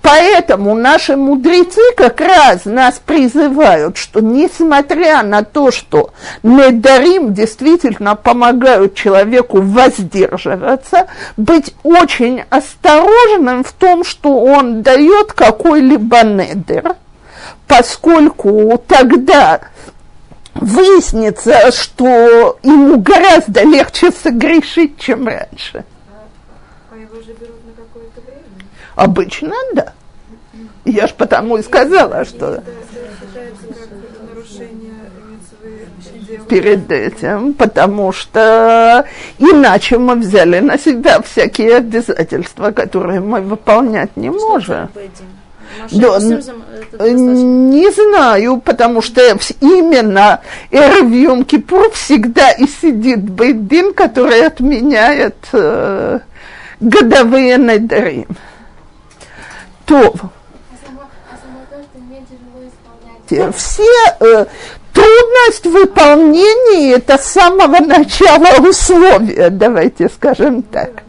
Поэтому 0.02 0.76
наши 0.76 1.16
мудрецы 1.16 1.82
как 1.96 2.20
раз 2.20 2.66
нас 2.66 3.00
призывают, 3.06 3.98
что 3.98 4.20
несмотря 4.20 5.24
на 5.24 5.44
то, 5.44 5.72
что 5.72 6.10
недарим 6.44 7.34
действительно 7.34 8.16
помогают 8.16 8.96
человеку 8.96 9.62
воздерживаться, 9.62 11.08
быть 11.38 11.74
очень 11.84 12.44
осторожным 12.50 13.64
в 13.64 13.72
том, 13.72 14.04
что 14.04 14.40
он 14.40 14.82
дает 14.82 15.32
какой-либо 15.32 16.24
недер– 16.24 16.96
поскольку 17.78 18.78
тогда 18.88 19.60
выяснится, 20.54 21.72
что 21.72 22.60
ему 22.62 23.00
гораздо 23.00 23.64
легче 23.64 24.12
согрешить, 24.12 25.00
чем 25.00 25.28
раньше. 25.28 25.84
А 26.92 26.96
его 26.96 27.16
же 27.16 27.34
берут 27.34 27.66
на 27.66 27.74
какое-то 27.76 28.22
время? 28.22 28.44
Обычно, 28.96 29.56
да. 29.74 29.94
Я 30.86 31.08
ж 31.08 31.14
потому 31.14 31.58
и 31.58 31.64
сказала, 31.64 32.26
что... 32.26 32.64
перед 36.48 36.92
этим, 36.92 37.54
потому 37.54 38.12
что 38.12 39.06
иначе 39.40 39.98
мы 39.98 40.16
взяли 40.16 40.60
на 40.60 40.78
себя 40.78 41.22
всякие 41.22 41.78
обязательства, 41.78 42.72
которые 42.72 43.22
мы 43.22 43.42
выполнять 43.42 44.16
не 44.16 44.30
можем. 44.30 44.90
Да, 45.92 46.20
не 46.20 47.92
знаю, 47.92 48.62
потому 48.62 49.02
что 49.02 49.22
именно 49.62 50.42
Эрвьем 50.72 51.44
Кипур 51.46 51.92
всегда 51.92 52.52
и 52.52 52.68
сидит 52.68 53.22
Бейдин, 53.24 53.94
который 53.94 54.46
отменяет 54.46 55.36
э, 55.52 56.20
годовые 56.80 57.58
надарим. 57.58 58.28
То 59.86 60.14
все 63.52 63.84
э, 64.20 64.46
трудность 64.94 65.66
выполнения 65.66 66.94
это 66.94 67.18
с 67.18 67.26
самого 67.26 67.80
начала 67.80 68.68
условия, 68.68 69.50
давайте 69.50 70.10
скажем 70.10 70.62
так. 70.62 71.04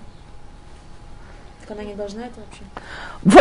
Так 1.66 1.76
она 1.76 1.84
не 1.84 1.94
должна 1.94 2.22
это 2.22 2.40
вообще? 2.40 2.62
В, 3.22 3.36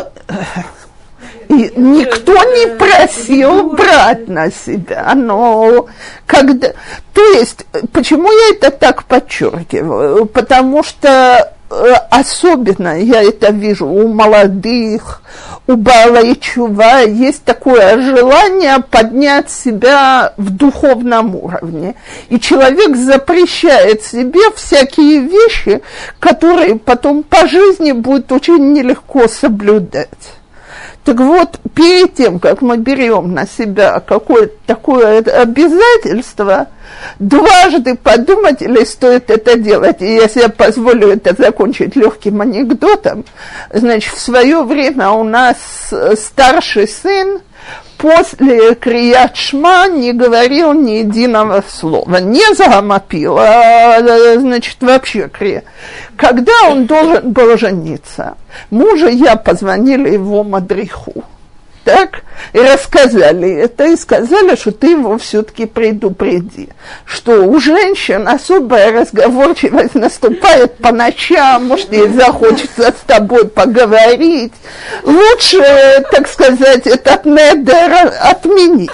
и 1.50 1.72
никто 1.76 2.34
не 2.34 2.78
просил 2.78 3.72
брать 3.72 4.28
на 4.28 4.52
себя, 4.52 5.14
но 5.16 5.88
когда... 6.26 6.74
То 7.14 7.22
есть, 7.34 7.66
почему 7.92 8.32
я 8.32 8.56
это 8.56 8.72
так 8.72 9.04
подчеркиваю? 9.04 10.26
Потому 10.26 10.84
что 10.84 11.54
э, 11.70 11.94
особенно 12.10 13.00
я 13.00 13.22
это 13.22 13.52
вижу 13.52 13.86
у 13.86 14.08
молодых, 14.08 15.22
у 15.68 15.76
Бала 15.76 16.22
и 16.24 16.40
Чува, 16.40 17.02
есть 17.02 17.44
такое 17.44 18.02
желание 18.02 18.80
поднять 18.80 19.50
себя 19.50 20.34
в 20.38 20.50
духовном 20.50 21.36
уровне. 21.36 21.96
И 22.30 22.40
человек 22.40 22.96
запрещает 22.96 24.04
себе 24.04 24.42
всякие 24.56 25.20
вещи, 25.20 25.82
которые 26.20 26.76
потом 26.76 27.24
по 27.24 27.48
жизни 27.48 27.92
будет 27.92 28.32
очень 28.32 28.74
нелегко 28.74 29.28
соблюдать. 29.28 30.10
Так 31.04 31.20
вот, 31.20 31.60
перед 31.76 32.14
тем, 32.14 32.40
как 32.40 32.62
мы 32.62 32.78
берем 32.78 33.34
на 33.34 33.46
себя 33.46 34.00
какое-то 34.00 34.54
такое 34.66 35.20
обязательство, 35.20 36.68
дважды 37.20 37.96
подумать, 37.96 38.62
или 38.62 38.86
стоит 38.86 39.30
это 39.30 39.58
делать. 39.58 40.02
И 40.02 40.06
если 40.06 40.42
я 40.42 40.50
позволю 40.50 41.10
это 41.10 41.36
закончить 41.38 41.98
легким 41.98 42.40
анекдотом, 42.40 43.26
значит, 43.74 44.14
в 44.14 44.20
свое 44.20 44.64
время 44.64 45.10
у 45.10 45.24
нас 45.24 45.58
старший 46.16 46.88
сын– 46.88 47.40
после 48.04 48.76
Крият 48.76 49.38
не 49.54 50.12
говорил 50.12 50.74
ни 50.74 51.04
единого 51.04 51.64
слова, 51.66 52.18
не 52.18 52.54
загомопил, 52.54 53.38
а, 53.40 53.98
значит, 54.38 54.76
вообще 54.82 55.30
крия. 55.30 55.64
Когда 56.18 56.52
он 56.70 56.86
должен 56.86 57.32
был 57.32 57.58
жениться, 57.58 58.36
мужа 58.72 59.08
я 59.08 59.38
позвонила 59.38 60.06
его 60.06 60.44
мадриху 60.44 61.24
так, 61.84 62.24
и 62.54 62.60
рассказали 62.60 63.52
это, 63.52 63.86
и 63.86 63.96
сказали, 63.96 64.56
что 64.56 64.72
ты 64.72 64.92
его 64.92 65.18
все-таки 65.18 65.66
предупреди, 65.66 66.70
что 67.06 67.44
у 67.44 67.60
женщин 67.60 68.28
особая 68.28 68.92
разговорчивость 68.92 69.96
наступает 69.96 70.78
по 70.78 70.92
ночам, 70.92 71.68
может, 71.68 71.92
ей 71.92 72.10
захочется 72.10 72.92
с 72.92 73.06
тобой 73.06 73.48
поговорить. 73.48 74.54
Лучше, 75.04 75.64
так 76.12 76.28
сказать, 76.28 76.88
этот 76.88 77.26
недер 77.26 78.14
отменить. 78.22 78.92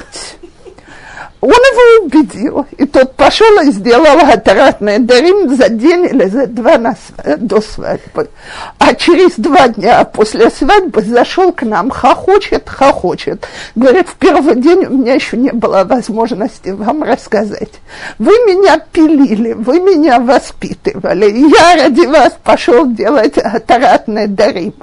Он 1.41 1.51
его 1.51 2.05
убедил, 2.05 2.65
и 2.77 2.85
тот 2.85 3.15
пошел 3.15 3.61
и 3.61 3.71
сделал 3.71 4.19
гатаратный 4.19 4.99
дарим 4.99 5.55
за 5.55 5.69
день 5.69 6.05
или 6.05 6.25
за 6.25 6.47
два 6.47 6.77
на, 6.77 6.97
до 7.37 7.61
свадьбы. 7.61 8.29
А 8.77 8.93
через 8.93 9.35
два 9.37 9.69
дня 9.69 10.03
после 10.03 10.49
свадьбы 10.49 11.01
зашел 11.01 11.53
к 11.53 11.61
нам, 11.63 11.91
хохочет, 11.91 12.67
хохочет. 12.67 13.47
Говорит, 13.75 14.09
в 14.09 14.15
первый 14.15 14.55
день 14.55 14.85
у 14.85 14.97
меня 14.97 15.13
еще 15.13 15.37
не 15.37 15.51
было 15.51 15.85
возможности 15.85 16.69
вам 16.69 17.03
рассказать. 17.03 17.71
Вы 18.17 18.31
меня 18.31 18.77
пилили, 18.79 19.53
вы 19.53 19.79
меня 19.79 20.19
воспитывали. 20.19 21.47
Я 21.49 21.83
ради 21.83 22.05
вас 22.05 22.37
пошел 22.43 22.85
делать 22.85 23.35
гатаратный 23.35 24.27
дарим. 24.27 24.73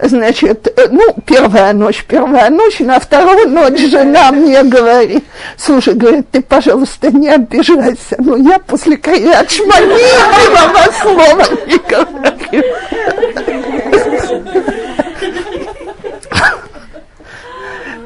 Значит, 0.00 0.72
ну, 0.92 1.02
первая 1.24 1.72
ночь, 1.72 2.04
первая 2.06 2.48
ночь, 2.50 2.78
на 2.78 3.00
вторую 3.00 3.48
ночь 3.48 3.80
жена 3.80 4.30
мне 4.30 4.62
говорит, 4.62 5.24
слушай, 5.56 5.95
говорит, 5.96 6.30
ты, 6.30 6.42
пожалуйста, 6.42 7.10
не 7.10 7.28
обижайся, 7.28 8.16
но 8.18 8.36
я 8.36 8.58
после 8.58 8.96
Каят 8.96 9.50
Шмани 9.50 10.02
этого 10.44 10.92
слова 11.00 11.44
не 11.66 11.78
говорю. 11.88 12.64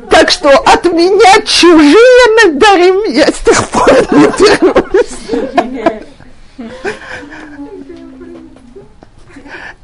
Так 0.09 0.31
что 0.31 0.51
от 0.51 0.85
меня 0.87 1.43
чужие 1.45 2.45
надарим 2.45 3.13
я 3.13 3.27
с 3.27 3.39
тех 3.39 3.69
пор 3.69 3.91
не 4.13 4.27
берусь. 4.39 5.19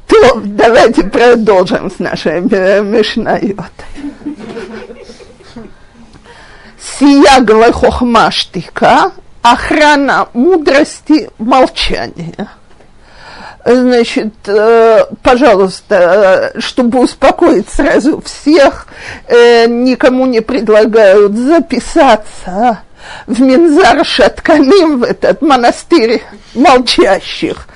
То 0.07 0.41
давайте 0.43 1.03
продолжим 1.03 1.91
с 1.91 1.99
нашей 1.99 2.41
Мишнайотой 2.41 3.85
сиягла 6.99 7.71
хохма 7.71 8.31
штыка, 8.31 9.11
охрана 9.41 10.27
мудрости 10.33 11.29
молчания. 11.37 12.49
Значит, 13.65 14.33
э, 14.47 15.03
пожалуйста, 15.21 16.53
э, 16.55 16.59
чтобы 16.59 17.01
успокоить 17.01 17.67
сразу 17.69 18.21
всех, 18.21 18.87
э, 19.27 19.67
никому 19.67 20.25
не 20.25 20.39
предлагают 20.39 21.35
записаться 21.35 22.79
в 23.25 23.41
Минзар 23.41 24.05
Шаткалим, 24.05 24.99
в 24.99 25.03
этот 25.03 25.41
монастырь 25.41 26.23
молчащих. 26.53 27.67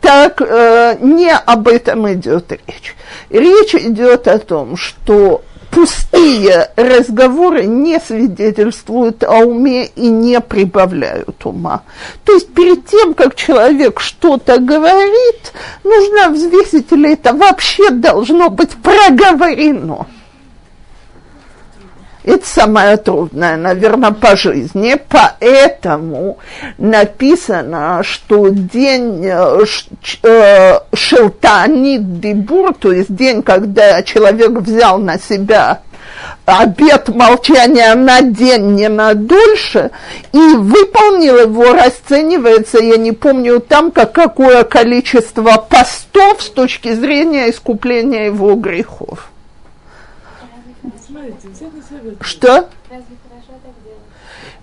Так 0.00 0.40
не 1.00 1.32
об 1.32 1.66
этом 1.66 2.12
идет 2.12 2.52
речь. 2.52 2.94
Речь 3.30 3.74
идет 3.74 4.28
о 4.28 4.38
том, 4.38 4.76
что 4.76 5.42
пустые 5.76 6.70
разговоры 6.76 7.66
не 7.66 8.00
свидетельствуют 8.00 9.22
о 9.22 9.40
уме 9.40 9.84
и 9.84 10.08
не 10.08 10.40
прибавляют 10.40 11.44
ума. 11.44 11.82
То 12.24 12.32
есть 12.32 12.48
перед 12.54 12.86
тем, 12.86 13.12
как 13.12 13.34
человек 13.34 14.00
что-то 14.00 14.58
говорит, 14.58 15.52
нужно 15.84 16.30
взвесить, 16.30 16.90
или 16.92 17.12
это 17.12 17.34
вообще 17.34 17.90
должно 17.90 18.48
быть 18.48 18.70
проговорено. 18.82 20.06
Это 22.26 22.44
самое 22.44 22.96
трудное, 22.96 23.56
наверное, 23.56 24.10
по 24.10 24.36
жизни. 24.36 25.00
Поэтому 25.08 26.38
написано, 26.76 28.02
что 28.02 28.48
день 28.48 29.24
э, 29.24 29.64
э, 30.24 30.80
шелтани 30.92 31.98
дебур, 31.98 32.74
то 32.74 32.90
есть 32.90 33.14
день, 33.14 33.42
когда 33.42 34.02
человек 34.02 34.50
взял 34.50 34.98
на 34.98 35.20
себя 35.20 35.82
обет 36.46 37.08
молчания 37.08 37.94
на 37.94 38.22
день, 38.22 38.74
не 38.74 38.88
на 38.88 39.14
дольше, 39.14 39.92
и 40.32 40.54
выполнил 40.56 41.38
его, 41.38 41.74
расценивается, 41.74 42.78
я 42.78 42.96
не 42.96 43.12
помню 43.12 43.60
там, 43.60 43.92
как 43.92 44.12
какое 44.12 44.64
количество 44.64 45.58
постов 45.58 46.42
с 46.42 46.50
точки 46.50 46.92
зрения 46.92 47.50
искупления 47.50 48.26
его 48.26 48.54
грехов. 48.56 49.30
Что? 52.20 52.68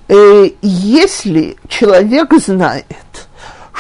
Э, 0.08 0.50
если 0.62 1.58
человек 1.68 2.34
знает, 2.34 2.86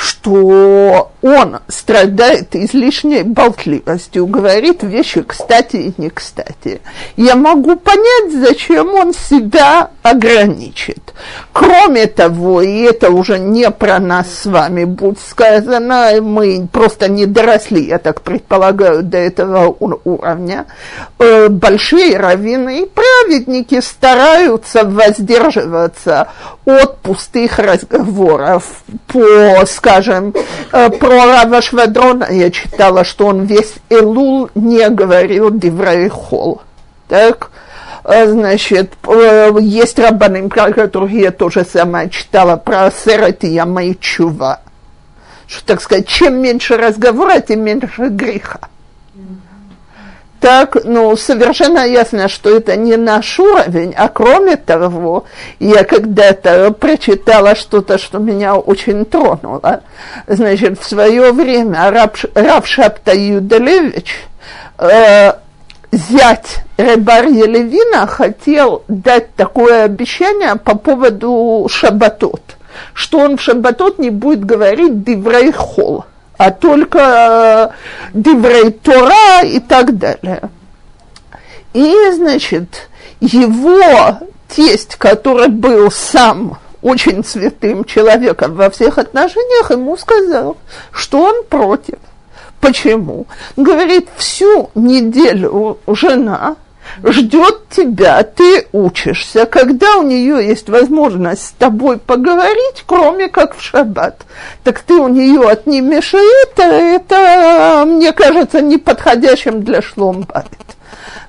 что 0.04 1.12
он 1.22 1.60
страдает 1.70 2.56
излишней 2.56 3.24
болтливостью, 3.24 4.28
говорит 4.28 4.84
вещи 4.84 5.22
кстати 5.22 5.78
и 5.78 5.94
не 5.98 6.10
кстати. 6.10 6.82
Я 7.16 7.36
могу 7.36 7.78
понять, 7.78 8.34
зачем 8.34 8.94
он 8.94 9.14
себя 9.14 9.92
ограничит. 10.02 11.14
Кроме 11.54 12.08
того, 12.08 12.62
и 12.62 12.82
это 12.82 13.12
уже 13.12 13.40
не 13.40 13.72
про 13.72 14.00
нас 14.00 14.28
с 14.42 14.46
вами 14.46 14.84
будет 14.84 15.20
сказано, 15.20 16.10
мы 16.22 16.68
просто 16.70 17.08
не 17.08 17.26
доросли, 17.26 17.86
я 17.86 18.00
так 18.00 18.22
предполагаю, 18.22 19.04
до 19.04 19.20
этого 19.20 19.68
уровня, 19.80 20.66
э, 21.20 21.48
большие 21.48 22.18
раввины 22.18 22.82
и 22.82 22.86
праведники 22.86 23.80
стараются 23.80 24.84
воздерживаться 24.84 26.30
от 26.66 26.98
пустых 27.00 27.60
разговоров 27.60 28.64
по, 29.08 29.66
скажем, 29.66 29.93
э, 30.72 30.90
про 30.90 31.26
Рава 31.26 31.62
Швадрона 31.62 32.28
я 32.32 32.50
читала, 32.52 33.04
что 33.04 33.28
он 33.28 33.46
весь 33.46 33.76
Элул 33.90 34.50
не 34.56 34.90
говорил 34.90 35.52
Диврей-Хол. 35.52 36.62
Так? 37.08 37.52
А, 38.04 38.26
значит, 38.28 38.94
э, 39.08 39.52
есть 39.62 39.98
рабаны, 40.00 40.50
про 40.50 40.72
которых 40.72 41.12
я 41.12 41.32
тоже 41.32 41.66
сама 41.66 42.08
читала, 42.10 42.58
про 42.58 42.92
Серет 42.92 43.44
и 43.44 43.48
Яма 43.48 43.96
Чува. 43.96 44.60
Что, 45.48 45.66
так 45.66 45.82
сказать, 45.82 46.08
чем 46.08 46.42
меньше 46.42 46.78
разговора, 46.78 47.40
тем 47.40 47.62
меньше 47.62 48.10
греха. 48.10 48.60
Так, 50.44 50.76
ну, 50.84 51.16
совершенно 51.16 51.88
ясно, 51.88 52.28
что 52.28 52.54
это 52.58 52.76
не 52.76 52.98
наш 52.98 53.40
уровень, 53.40 53.94
а 53.96 54.10
кроме 54.10 54.58
того, 54.58 55.24
я 55.62 55.86
когда-то 55.86 56.74
прочитала 56.74 57.56
что-то, 57.56 57.98
что 57.98 58.18
меня 58.18 58.56
очень 58.56 59.06
тронуло. 59.06 59.84
Значит, 60.28 60.82
в 60.82 60.86
свое 60.86 61.32
время 61.32 61.90
Раб, 61.90 62.18
Раб 62.36 62.66
Шапта 62.66 63.14
Юделевич 63.14 64.18
э, 64.80 65.32
зять 65.94 66.58
Ребар 66.76 67.28
Елевина 67.28 68.06
хотел 68.06 68.84
дать 68.90 69.34
такое 69.36 69.86
обещание 69.86 70.58
по 70.58 70.76
поводу 70.76 71.70
шабатот, 71.72 72.42
что 72.94 73.20
он 73.20 73.38
в 73.38 73.42
шабатот 73.42 73.98
не 73.98 74.10
будет 74.10 74.44
говорить 74.44 75.06
диврей 75.06 75.54
хол, 75.54 76.04
а 76.46 76.52
только 76.52 77.74
диврей 78.14 78.72
Тора 78.72 79.44
и 79.44 79.60
так 79.60 79.98
далее. 79.98 80.50
И, 81.74 81.96
значит, 82.12 82.90
его 83.20 84.20
тесть, 84.48 84.96
который 84.96 85.48
был 85.48 85.90
сам 85.90 86.58
очень 86.82 87.24
святым 87.24 87.86
человеком 87.86 88.56
во 88.56 88.70
всех 88.70 88.98
отношениях, 88.98 89.72
ему 89.72 89.96
сказал, 89.98 90.58
что 90.92 91.22
он 91.22 91.44
против– 91.46 91.96
Почему? 92.64 93.28
Говорит, 93.58 94.08
всю 94.16 94.72
неделю 94.74 95.80
жена 95.86 96.56
ждет 97.04 97.70
тебя, 97.70 98.24
ты 98.24 98.68
учишься, 98.72 99.46
когда 99.46 99.98
у 99.98 100.04
нее 100.04 100.46
есть 100.48 100.70
возможность 100.70 101.48
с 101.48 101.52
тобой 101.52 101.98
поговорить, 101.98 102.84
кроме 102.86 103.30
как 103.30 103.56
в 103.56 103.62
шаббат. 103.62 104.26
Так 104.64 104.80
ты 104.80 104.94
у 104.96 105.08
нее 105.08 105.50
отнимешь 105.50 106.14
это, 106.14 106.64
это, 106.64 107.84
мне 107.86 108.12
кажется, 108.12 108.62
неподходящим 108.62 109.64
для 109.64 109.82
шломбайт. 109.82 110.48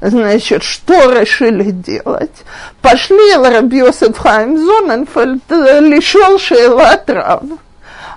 Значит, 0.01 0.63
что 0.63 1.13
решили 1.13 1.71
делать? 1.71 2.43
Пошли 2.83 3.35
Рабиосеф 3.35 4.19
Хайм 4.19 4.59
Зоненфельд, 4.59 5.43
лишил 5.51 6.39
Шейла 6.39 7.03
Рав. 7.07 7.43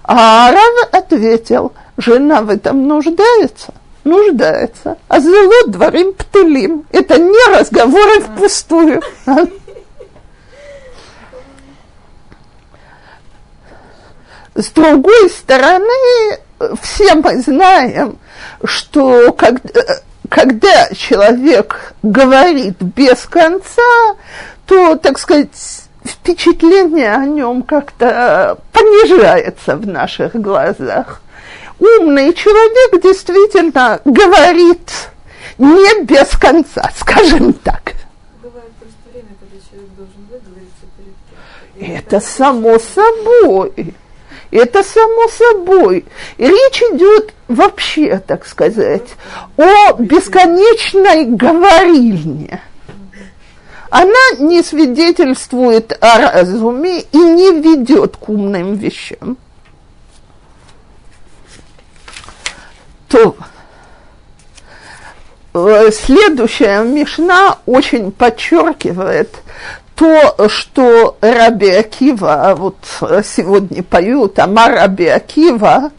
А 0.04 0.52
Рав 0.52 0.90
ответил– 0.94 1.74
жена 1.98 2.42
в 2.42 2.50
этом 2.50 2.88
нуждается, 2.88 3.74
нуждается. 4.08 4.98
А 5.08 5.20
зело 5.20 5.68
дворим 5.68 6.14
птылим. 6.14 6.86
Это 6.92 7.20
не 7.20 7.58
разговоры 7.58 8.22
впустую. 8.22 9.02
С 14.56 14.72
другой 14.72 15.30
стороны, 15.30 16.40
все 16.82 17.14
мы 17.14 17.40
знаем, 17.42 18.18
что 18.64 19.32
когда 20.30 20.90
человек 20.96 21.94
говорит 22.02 22.82
без 22.82 23.26
конца, 23.26 24.16
то, 24.66 24.96
так 24.96 25.20
сказать, 25.20 25.50
впечатление 26.04 27.14
о 27.14 27.26
нем 27.26 27.62
как-то 27.62 28.58
понижается 28.72 29.76
в 29.76 29.86
наших 29.86 30.34
глазах 30.36 31.22
умный 31.80 32.34
человек 32.34 33.02
действительно 33.02 34.02
говорит 34.06 34.92
не 35.58 36.04
без 36.04 36.30
конца, 36.38 36.92
скажем 36.98 37.54
так. 37.54 37.94
Это 41.80 42.20
само 42.20 42.80
собой. 42.80 43.94
Это 44.50 44.82
само 44.82 45.28
собой. 45.28 46.06
И 46.38 46.48
речь 46.48 46.82
идет 46.94 47.34
вообще, 47.48 48.18
так 48.26 48.46
сказать, 48.48 49.10
о 49.58 49.94
бесконечной 49.94 51.26
говорильне. 51.26 52.62
Она 53.90 54.32
не 54.40 54.64
свидетельствует 54.64 55.98
о 56.02 56.20
разуме 56.20 57.02
и 57.02 57.18
не 57.18 57.62
ведет 57.62 58.18
к 58.18 58.30
умным 58.30 58.76
вещам. 58.76 59.38
То 63.08 63.36
э, 65.54 65.92
следующая 65.92 66.84
Мишна 66.84 67.58
очень 67.66 68.12
подчеркивает 68.12 69.36
то, 69.96 70.48
что 70.50 71.18
Раби 71.22 71.70
Акива, 71.70 72.54
вот 72.56 72.78
сегодня 73.24 73.82
поют 73.82 74.38
Амар 74.38 74.74
Раби 74.74 75.08
Акива, 75.08 75.92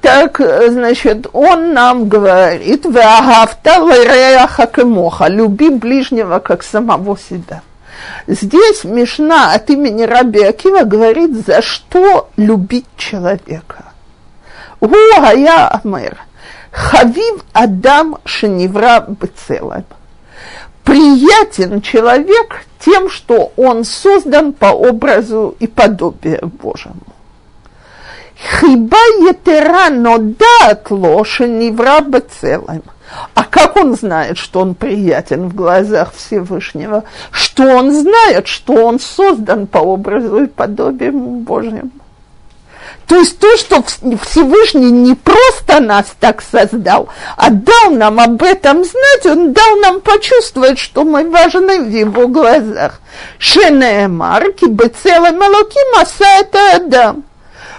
так, 0.00 0.40
значит, 0.68 1.26
он 1.32 1.72
нам 1.72 2.08
говорит, 2.08 2.84
«Люби 5.28 5.70
ближнего, 5.70 6.38
как 6.38 6.62
самого 6.62 7.16
себя». 7.18 7.62
Здесь 8.26 8.84
Мишна 8.84 9.52
от 9.52 9.70
имени 9.70 10.02
Раби 10.02 10.42
Акива 10.42 10.84
говорит, 10.84 11.46
за 11.46 11.62
что 11.62 12.28
любить 12.36 12.86
человека. 12.96 13.91
Гу 14.82 14.96
гая 15.20 15.68
амер. 15.68 16.18
Хавив 16.72 17.44
Адам 17.52 18.18
Шеневра 18.24 19.06
Бецелем. 19.06 19.84
Приятен 20.82 21.80
человек 21.80 22.64
тем, 22.80 23.08
что 23.08 23.52
он 23.56 23.84
создан 23.84 24.52
по 24.52 24.66
образу 24.66 25.54
и 25.60 25.68
подобию 25.68 26.50
Божьему. 26.60 26.96
Хиба 28.34 28.98
етера, 29.20 29.88
но 29.90 30.18
да 30.18 30.70
от 30.70 30.90
лоши 30.90 31.46
не 31.46 31.70
враба 31.70 32.20
целым. 32.20 32.82
А 33.34 33.44
как 33.44 33.76
он 33.76 33.94
знает, 33.94 34.36
что 34.36 34.62
он 34.62 34.74
приятен 34.74 35.48
в 35.48 35.54
глазах 35.54 36.12
Всевышнего? 36.12 37.04
Что 37.30 37.62
он 37.62 37.92
знает, 37.92 38.48
что 38.48 38.72
он 38.72 38.98
создан 38.98 39.68
по 39.68 39.78
образу 39.78 40.42
и 40.42 40.46
подобию 40.48 41.12
Божьему? 41.12 41.90
То 43.06 43.16
есть 43.16 43.38
то, 43.38 43.56
что 43.56 43.82
Всевышний 43.82 44.90
не 44.90 45.14
просто 45.14 45.80
нас 45.80 46.06
так 46.20 46.42
создал, 46.42 47.08
а 47.36 47.50
дал 47.50 47.90
нам 47.90 48.20
об 48.20 48.42
этом 48.42 48.84
знать, 48.84 49.26
он 49.26 49.52
дал 49.52 49.76
нам 49.76 50.00
почувствовать, 50.00 50.78
что 50.78 51.04
мы 51.04 51.28
важны 51.28 51.82
в 51.82 51.90
его 51.90 52.28
глазах. 52.28 53.00
Шенеемар, 53.38 54.52
кибецелем 54.52 55.42
элоким, 55.42 56.00
аса 56.00 56.24
это 56.40 56.76
Адам. 56.76 57.24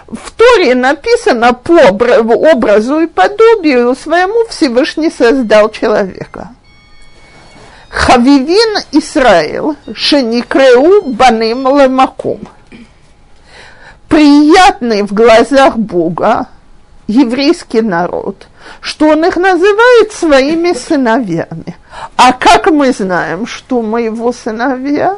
В 0.07 0.31
Торе 0.31 0.75
написано 0.75 1.53
по 1.53 1.73
образу 1.73 2.99
и 2.99 3.07
подобию 3.07 3.95
своему 3.95 4.45
Всевышний 4.49 5.09
создал 5.09 5.69
человека. 5.69 6.49
Хавивин 7.89 8.83
Исраил, 8.91 9.75
шеникреу 9.93 11.03
баним 11.03 11.67
лемакум– 11.77 12.41
приятный 14.13 15.01
в 15.01 15.11
глазах 15.11 15.75
Бога 15.75 16.45
еврейский 17.07 17.81
народ, 17.81 18.47
что 18.79 19.07
он 19.07 19.25
их 19.25 19.37
называет 19.37 20.11
своими 20.11 20.73
сыновьями. 20.73 21.75
А 22.15 22.31
как 22.33 22.67
мы 22.67 22.91
знаем, 22.91 23.47
что 23.47 23.81
мы 23.81 24.03
его 24.03 24.31
сыновья? 24.31 25.17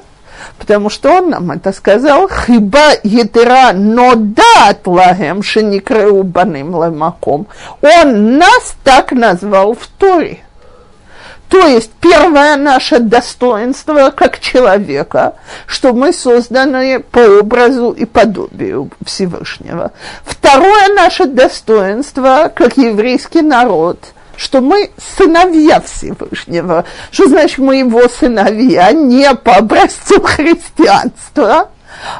Потому 0.58 0.90
что 0.90 1.12
он 1.12 1.30
нам 1.30 1.52
это 1.52 1.74
сказал, 1.74 2.30
хиба 2.30 2.94
етера 3.04 3.74
нодат 3.74 4.86
лагем 4.86 5.44
шеникреу 5.44 6.24
баним 6.24 6.72
лемаком. 6.82 7.48
Он 7.82 8.38
нас 8.38 8.76
так 8.86 9.12
назвал 9.12 9.74
в 9.74 9.88
Торе. 9.88 10.45
То 11.50 11.68
есть 11.68 11.92
первое 12.02 12.56
наше 12.58 13.00
достоинство 13.00 14.10
как 14.10 14.40
человека, 14.40 15.36
что 15.68 15.94
мы 15.94 16.12
созданы 16.12 17.00
по 17.00 17.20
образу 17.40 17.92
и 17.92 18.06
подобию 18.06 18.90
Всевышнего. 19.06 19.92
Второе 20.24 20.90
наше 20.96 21.26
достоинство 21.26 22.52
как 22.54 22.78
еврейский 22.78 23.42
народ– 23.42 24.00
что 24.38 24.62
мы 24.62 24.92
сыновья 25.18 25.82
Всевышнего. 25.82 26.86
Что 27.12 27.28
значит 27.28 27.58
мы 27.58 27.78
его 27.78 28.08
сыновья 28.08 28.92
не 28.92 29.34
по 29.36 29.56
образцу 29.56 30.22
христианства, 30.22 31.70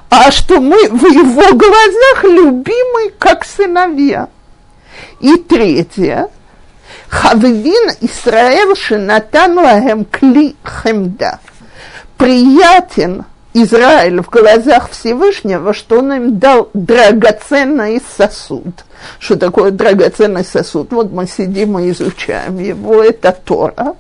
а 0.10 0.32
что 0.32 0.60
мы 0.60 0.90
в 0.90 1.06
его 1.06 1.56
глазах 1.56 2.24
любимы 2.24 3.12
как 3.20 3.46
сыновья. 3.46 4.30
И 5.20 5.36
третье, 5.36 6.30
Хаввин 7.10 7.92
Исраэль 8.02 8.76
Шинатан 8.76 9.58
Лахем 9.58 10.06
Кли 10.06 10.56
Хемда. 10.64 11.40
Приятен 12.18 13.26
Израиль 13.54 14.22
в 14.22 14.30
глазах 14.30 14.90
Всевышнего, 14.90 15.74
что 15.74 16.00
он 16.00 16.12
им 16.14 16.40
дал 16.40 16.70
драгоценный 16.74 18.02
сосуд. 18.18 18.84
Что 19.18 19.38
такое 19.38 19.72
драгоценный 19.72 20.44
сосуд? 20.44 20.92
Вот 20.92 21.12
мы 21.12 21.26
сидим 21.26 21.80
и 21.80 21.92
изучаем 21.92 22.60
его, 22.60 23.02
это 23.02 23.32
Тора. 23.32 23.96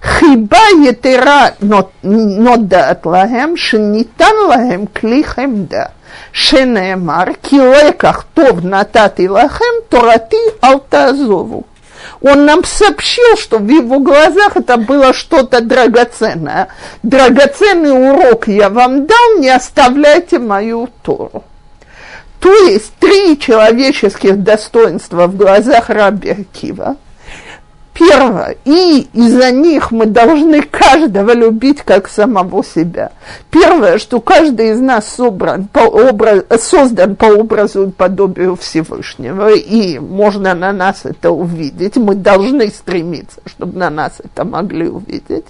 Хиба 0.00 0.68
етера 0.82 1.54
нодат 1.60 3.04
лахем, 3.04 3.56
шенитан 3.56 4.46
лахем 4.46 4.86
клихем 4.86 5.66
да. 5.66 5.90
Шенемар, 6.32 7.34
килеках 7.42 8.24
тов 8.34 8.62
натат 8.62 9.18
лахем, 9.18 9.82
торати 9.90 10.38
алтазову 10.60 11.66
он 12.20 12.44
нам 12.44 12.64
сообщил, 12.64 13.36
что 13.36 13.58
в 13.58 13.68
его 13.68 13.98
глазах 13.98 14.56
это 14.56 14.76
было 14.76 15.12
что-то 15.12 15.60
драгоценное. 15.60 16.68
Драгоценный 17.02 17.92
урок 17.92 18.48
я 18.48 18.68
вам 18.68 19.06
дал, 19.06 19.38
не 19.38 19.48
оставляйте 19.48 20.38
мою 20.38 20.88
Тору. 21.02 21.44
То 22.40 22.52
есть 22.64 22.92
три 22.98 23.38
человеческих 23.38 24.42
достоинства 24.42 25.26
в 25.26 25.36
глазах 25.36 25.90
Раби 25.90 26.30
Акива– 26.30 26.96
Первое, 27.92 28.56
и 28.64 29.08
из-за 29.12 29.50
них 29.50 29.90
мы 29.90 30.06
должны 30.06 30.62
каждого 30.62 31.32
любить 31.32 31.82
как 31.82 32.08
самого 32.08 32.64
себя. 32.64 33.12
Первое, 33.50 33.98
что 33.98 34.20
каждый 34.20 34.70
из 34.70 34.80
нас 34.80 35.08
собран 35.08 35.66
по 35.66 35.80
образ, 35.80 36.44
создан 36.60 37.16
по 37.16 37.26
образу 37.26 37.88
и 37.88 37.90
подобию 37.90 38.56
Всевышнего, 38.56 39.50
и 39.50 39.98
можно 39.98 40.54
на 40.54 40.72
нас 40.72 41.00
это 41.04 41.30
увидеть, 41.30 41.96
мы 41.96 42.14
должны 42.14 42.68
стремиться, 42.68 43.40
чтобы 43.44 43.78
на 43.78 43.90
нас 43.90 44.12
это 44.22 44.44
могли 44.44 44.88
увидеть, 44.88 45.46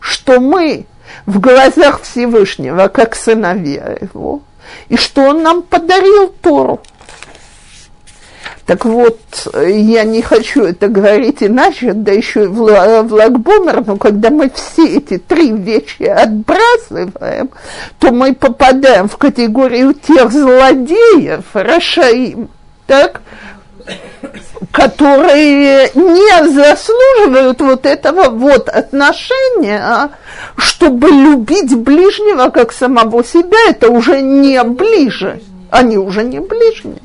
что 0.00 0.38
мы 0.38 0.86
в 1.26 1.40
глазах 1.40 2.02
Всевышнего, 2.02 2.88
как 2.88 3.16
сыновья 3.16 3.96
его, 4.00 4.42
и 4.88 4.96
что 4.96 5.22
он 5.22 5.42
нам 5.42 5.62
подарил 5.62 6.32
Тору. 6.40 6.80
Так 8.70 8.84
вот, 8.84 9.18
я 9.66 10.04
не 10.04 10.22
хочу 10.22 10.62
это 10.62 10.86
говорить 10.86 11.42
иначе, 11.42 11.92
да 11.92 12.12
еще 12.12 12.44
и 12.44 12.46
в, 12.46 12.54
в 13.02 13.12
Лагбомер, 13.12 13.84
но 13.84 13.96
когда 13.96 14.30
мы 14.30 14.48
все 14.48 14.98
эти 14.98 15.18
три 15.18 15.50
вещи 15.50 16.04
отбрасываем, 16.04 17.50
то 17.98 18.12
мы 18.12 18.32
попадаем 18.32 19.08
в 19.08 19.16
категорию 19.16 19.92
тех 19.94 20.30
злодеев, 20.30 21.42
Рашаим, 21.52 22.48
так, 22.86 23.22
которые 24.70 25.90
не 25.94 26.48
заслуживают 26.52 27.60
вот 27.60 27.84
этого 27.86 28.28
вот 28.28 28.68
отношения, 28.68 30.10
чтобы 30.56 31.08
любить 31.08 31.74
ближнего 31.74 32.50
как 32.50 32.70
самого 32.70 33.24
себя, 33.24 33.58
это 33.68 33.90
уже 33.90 34.20
не 34.20 34.62
ближе, 34.62 35.40
они 35.72 35.98
уже 35.98 36.22
не 36.22 36.38
ближние. 36.38 37.02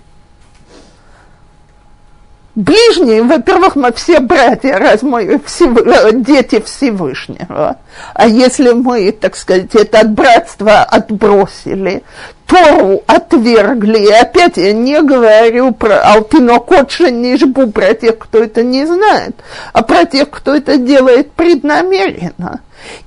Ближние, 2.55 3.21
во-первых, 3.21 3.75
мы 3.75 3.91
все 3.91 4.21
братья, 4.21 4.77
раз 4.77 5.01
мы 5.01 5.41
всев... 5.45 5.77
Дети 6.13 6.61
Всевышнего. 6.61 7.77
А 8.13 8.27
если 8.27 8.71
мы, 8.71 9.11
так 9.11 9.35
сказать, 9.35 9.75
это 9.75 10.07
братство 10.07 10.83
отбросили, 10.83 12.03
Тору 12.47 13.03
отвергли, 13.07 14.05
и 14.05 14.11
опять 14.11 14.55
я 14.55 14.71
не 14.71 15.01
говорю 15.01 15.73
про 15.73 15.99
Алтинокотша 16.13 17.11
Нижбу, 17.11 17.71
про 17.71 17.93
тех, 17.93 18.19
кто 18.19 18.43
это 18.43 18.63
не 18.63 18.85
знает, 18.85 19.35
а 19.73 19.83
про 19.83 20.05
тех, 20.05 20.29
кто 20.29 20.55
это 20.55 20.77
делает 20.77 21.31
преднамеренно, 21.33 22.61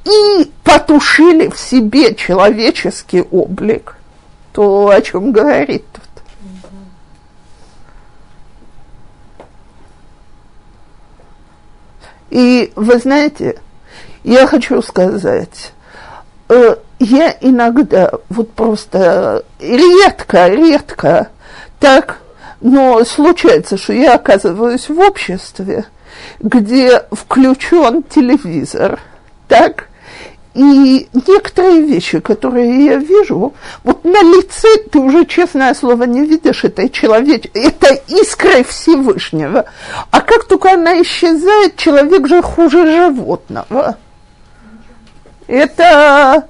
и 0.05 0.51
потушили 0.63 1.49
в 1.49 1.59
себе 1.59 2.15
человеческий 2.15 3.23
облик, 3.23 3.97
то 4.53 4.91
о 4.91 5.01
чем 5.01 5.33
говорит 5.33 5.85
И 12.31 12.73
вы 12.77 12.99
знаете, 12.99 13.59
я 14.25 14.47
хочу 14.47 14.83
сказать, 14.83 15.73
э, 16.49 16.77
я 16.99 17.37
иногда 17.41 18.11
вот 18.29 18.53
просто 18.53 19.45
редко, 19.59 20.49
редко 20.49 21.29
так, 21.81 22.19
но 22.61 23.05
случается, 23.05 23.77
что 23.77 23.93
я 23.93 24.15
оказываюсь 24.15 24.89
в 24.89 24.99
обществе, 24.99 25.85
где 26.41 27.05
включен 27.13 28.03
телевизор, 28.03 29.01
так, 29.47 29.88
и 30.55 31.09
некоторые 31.13 31.83
вещи, 31.83 32.21
которые 32.21 32.87
я 32.87 32.97
вижу, 32.97 33.55
вот 33.85 34.05
на 34.05 34.23
лице 34.23 34.69
ты 34.91 34.99
уже, 34.99 35.25
честное 35.27 35.75
слово, 35.75 36.05
не 36.05 36.25
видишь 36.25 36.65
этой 36.65 36.89
человеч... 36.89 37.45
это 37.55 37.95
искрой 38.09 38.65
Всевышнего. 38.65 39.67
А 40.11 40.21
как 40.21 40.45
только 40.45 40.73
она 40.73 41.01
исчезает, 41.03 41.77
человек 41.77 42.27
же 42.27 42.43
хуже 42.43 42.87
животного. 42.87 43.97
Это 45.47 46.49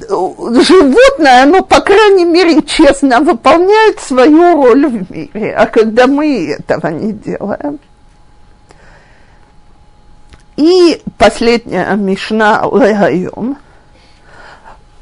животное, 0.00 1.44
оно, 1.44 1.62
по 1.62 1.80
крайней 1.80 2.24
мере, 2.24 2.62
честно 2.62 3.20
выполняет 3.20 4.00
свою 4.00 4.62
роль 4.62 4.86
в 4.86 5.10
мире. 5.10 5.54
А 5.56 5.66
когда 5.66 6.06
мы 6.06 6.56
этого 6.58 6.88
не 6.88 7.12
делаем– 7.12 7.78
и 10.56 11.02
последняя 11.18 11.94
Мишна 11.96 12.62
Легайом. 12.72 13.58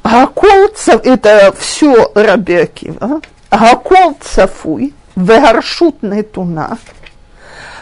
Гакол– 0.03 0.69
это 0.87 1.53
все 1.57 2.11
Рабиакива. 2.15 3.21
Гакол 3.51 4.17
цафуй, 4.19 4.93
вегаршут 5.15 6.01
нетуна, 6.01 6.77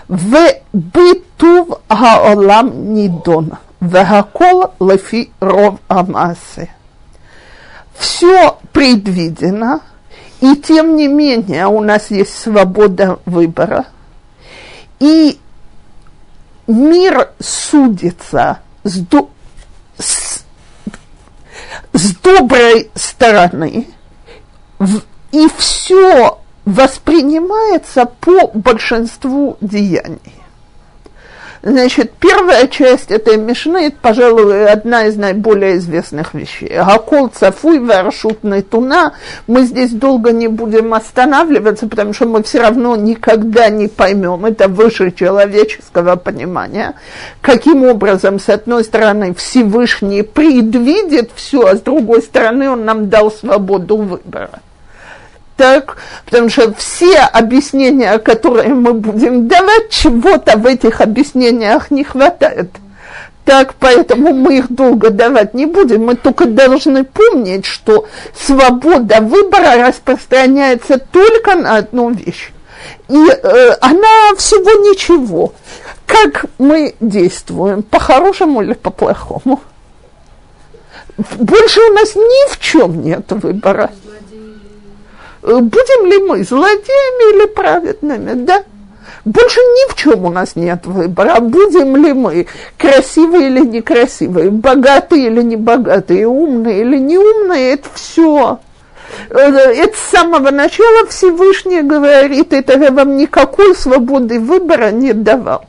в 0.07 0.35
бытув 0.73 1.79
гаолам 1.89 2.93
нидона, 2.93 3.59
вегакол 3.79 4.73
лефи 4.81 5.31
ров 5.39 5.79
амасы. 5.87 6.69
Все 7.97 8.57
предвидено, 8.73 9.79
и 10.41 10.55
тем 10.57 10.97
не 10.97 11.07
менее 11.07 11.67
у 11.67 11.79
нас 11.79 12.11
есть 12.11 12.37
свобода 12.37 13.19
выбора. 13.25 13.85
И 14.99 15.39
мир 16.67 17.31
судится 17.39 18.59
с, 18.83 18.97
до, 18.99 19.29
с, 19.97 20.43
с 21.93 22.15
доброй 22.17 22.89
стороны, 22.95 23.87
и 25.31 25.47
все 25.57 26.39
воспринимается 26.65 28.05
по 28.05 28.47
большинству 28.53 29.57
деяний. 29.61 30.40
Значит, 31.63 32.13
первая 32.19 32.65
часть 32.67 33.11
этой 33.11 33.37
Мишны, 33.37 33.93
пожалуй, 34.01 34.65
одна 34.65 35.05
из 35.05 35.15
наиболее 35.15 35.77
известных 35.77 36.33
вещей. 36.33 36.71
Гакол 36.75 37.27
цафуй 37.27 37.77
варшутный 37.77 38.63
туна. 38.63 39.13
Мы 39.45 39.65
здесь 39.65 39.91
долго 39.91 40.31
не 40.31 40.47
будем 40.47 40.95
останавливаться, 40.95 41.87
потому 41.87 42.13
что 42.13 42.25
мы 42.25 42.41
все 42.41 42.61
равно 42.61 42.95
никогда 42.95 43.69
не 43.69 43.87
поймем, 43.87 44.45
это 44.45 44.67
выше 44.67 45.11
человеческого 45.11 46.15
понимания, 46.15 46.95
каким 47.41 47.83
образом, 47.83 48.39
с 48.39 48.49
одной 48.49 48.83
стороны, 48.83 49.35
Всевышний 49.35 50.23
предвидит 50.23 51.29
все, 51.35 51.67
а 51.67 51.75
с 51.75 51.81
другой 51.81 52.23
стороны, 52.23 52.71
он 52.71 52.85
нам 52.85 53.09
дал 53.09 53.31
свободу 53.31 53.97
выбора 53.97 54.61
так, 55.61 55.97
потому 56.25 56.49
что 56.49 56.73
все 56.73 57.19
объяснения, 57.19 58.17
которые 58.17 58.69
мы 58.73 58.93
будем 58.93 59.47
давать, 59.47 59.91
чего-то 59.91 60.57
в 60.57 60.65
этих 60.65 61.01
объяснениях 61.01 61.91
не 61.91 62.03
хватает. 62.03 62.71
Так, 63.45 63.75
поэтому 63.79 64.33
мы 64.33 64.57
их 64.57 64.71
долго 64.71 65.11
давать 65.11 65.53
не 65.53 65.67
будем. 65.67 66.05
Мы 66.05 66.15
только 66.15 66.45
должны 66.45 67.03
помнить, 67.03 67.67
что 67.67 68.07
свобода 68.35 69.21
выбора 69.21 69.87
распространяется 69.87 70.97
только 70.97 71.53
на 71.53 71.77
одну 71.77 72.09
вещь. 72.09 72.51
И 73.07 73.23
э, 73.29 73.77
она 73.81 74.35
всего 74.37 74.71
ничего. 74.89 75.53
Как 76.07 76.45
мы 76.57 76.95
действуем, 76.99 77.83
по-хорошему 77.83 78.63
или 78.63 78.73
по-плохому? 78.73 79.61
Больше 81.37 81.81
у 81.81 81.93
нас 81.93 82.15
ни 82.15 82.51
в 82.51 82.59
чем 82.59 83.03
нет 83.03 83.31
выбора. 83.31 83.91
Э, 85.43 85.57
будем 85.57 86.05
ли 86.05 86.19
мы 86.19 86.43
злодеями 86.43 87.35
или 87.35 87.45
праведными, 87.47 88.33
да? 88.45 88.63
Больше 89.25 89.59
ни 89.59 89.91
в 89.91 89.95
чем 89.95 90.25
у 90.25 90.29
нас 90.29 90.55
нет 90.55 90.85
выбора. 90.85 91.39
Будем 91.39 91.95
ли 91.95 92.13
мы 92.13 92.47
красивые 92.77 93.47
или 93.47 93.59
некрасивые, 93.59 94.49
богатые 94.49 95.27
или 95.27 95.41
небогатые, 95.41 96.27
умные 96.27 96.81
или 96.81 96.97
неумные, 96.97 97.73
это 97.73 97.87
все. 97.93 98.59
Э, 99.29 99.39
это 99.39 99.95
с 99.95 100.11
самого 100.11 100.49
начала 100.51 101.07
Всевышний 101.07 101.81
говорит, 101.81 102.53
это 102.53 102.91
вам 102.91 103.17
никакой 103.17 103.75
свободы 103.75 104.39
выбора 104.39 104.91
не 104.91 105.13
давал. 105.13 105.65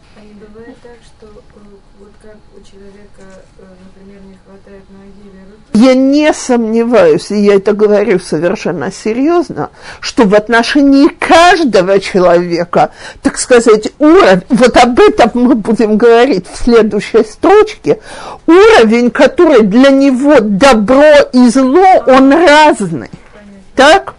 Я 5.82 5.94
не 5.94 6.32
сомневаюсь, 6.32 7.32
и 7.32 7.40
я 7.40 7.56
это 7.56 7.72
говорю 7.72 8.20
совершенно 8.20 8.92
серьезно, 8.92 9.70
что 9.98 10.22
в 10.22 10.34
отношении 10.36 11.08
каждого 11.08 11.98
человека, 11.98 12.92
так 13.20 13.36
сказать, 13.36 13.90
уровень, 13.98 14.42
вот 14.48 14.76
об 14.76 15.00
этом 15.00 15.30
мы 15.34 15.56
будем 15.56 15.96
говорить 15.96 16.46
в 16.46 16.62
следующей 16.62 17.24
строчке, 17.24 17.98
уровень, 18.46 19.10
который 19.10 19.62
для 19.62 19.90
него 19.90 20.36
добро 20.38 21.16
и 21.32 21.48
зло, 21.48 22.04
он 22.06 22.30
разный. 22.32 23.10
Так? 23.74 24.14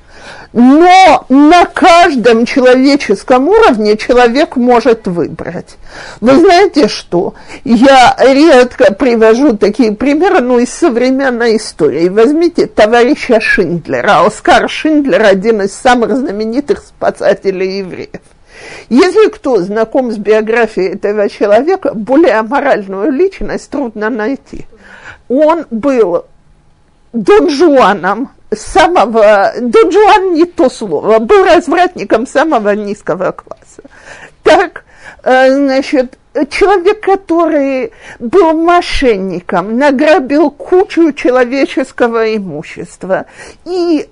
Но 0.54 1.26
на 1.30 1.66
каждом 1.66 2.46
человеческом 2.46 3.50
уровне 3.50 3.98
человек 3.98 4.56
может 4.56 5.08
выбрать. 5.08 5.78
Вы 6.22 6.40
знаете 6.40 6.88
что? 6.88 7.34
Я 7.64 8.16
редко 8.20 8.94
привожу 8.94 9.58
такие 9.58 9.94
примеры, 9.94 10.42
но 10.42 10.60
из 10.60 10.72
современной 10.72 11.58
истории. 11.58 12.08
Возьмите 12.08 12.68
товарища 12.68 13.42
Шиндлера. 13.42 14.26
Оскар 14.26 14.70
Шиндлер 14.70 15.24
один 15.24 15.64
из 15.64 15.74
самых 15.74 16.16
знаменитых 16.16 16.80
спасателей 16.80 17.80
евреев. 17.80 18.22
Если 18.90 19.30
кто 19.30 19.58
знаком 19.58 20.12
с 20.12 20.18
биографией 20.18 20.94
этого 20.94 21.28
человека, 21.30 21.94
более 21.96 22.36
аморальную 22.36 23.12
личность 23.12 23.70
трудно 23.72 24.12
найти. 24.12 24.68
Он 25.30 25.66
был 25.72 26.26
Дон 27.12 27.50
Жуаном 27.50 28.30
самого, 28.56 29.54
Дон 29.60 29.92
Жуан 29.92 30.34
не 30.34 30.46
то 30.46 30.70
слово, 30.70 31.20
был 31.20 31.44
развратником 31.44 32.28
самого 32.28 32.76
низкого 32.76 33.32
класса. 33.32 33.84
Так, 34.44 34.84
э, 35.24 35.54
значит, 35.54 36.18
человек, 36.50 37.02
который 37.02 37.92
был 38.20 38.54
мошенником, 38.54 39.78
награбил 39.78 40.52
кучу 40.52 41.14
человеческого 41.14 42.36
имущества 42.36 43.26
и 43.66 44.10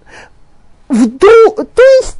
вдруг, 0.91 1.55
то 1.55 1.81
есть, 1.81 2.17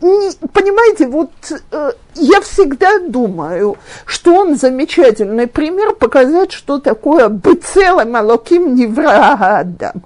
э, 0.00 0.48
понимаете, 0.52 1.06
вот 1.06 1.30
э, 1.70 1.92
я 2.14 2.40
всегда 2.40 2.98
думаю, 2.98 3.76
что 4.06 4.34
он 4.34 4.56
замечательный 4.56 5.46
пример 5.46 5.94
показать, 5.94 6.52
что 6.52 6.78
такое 6.78 7.28
быть 7.28 7.64
целым 7.64 8.16
Алоким 8.16 8.74
Невра 8.74 9.58
Адам 9.58 10.02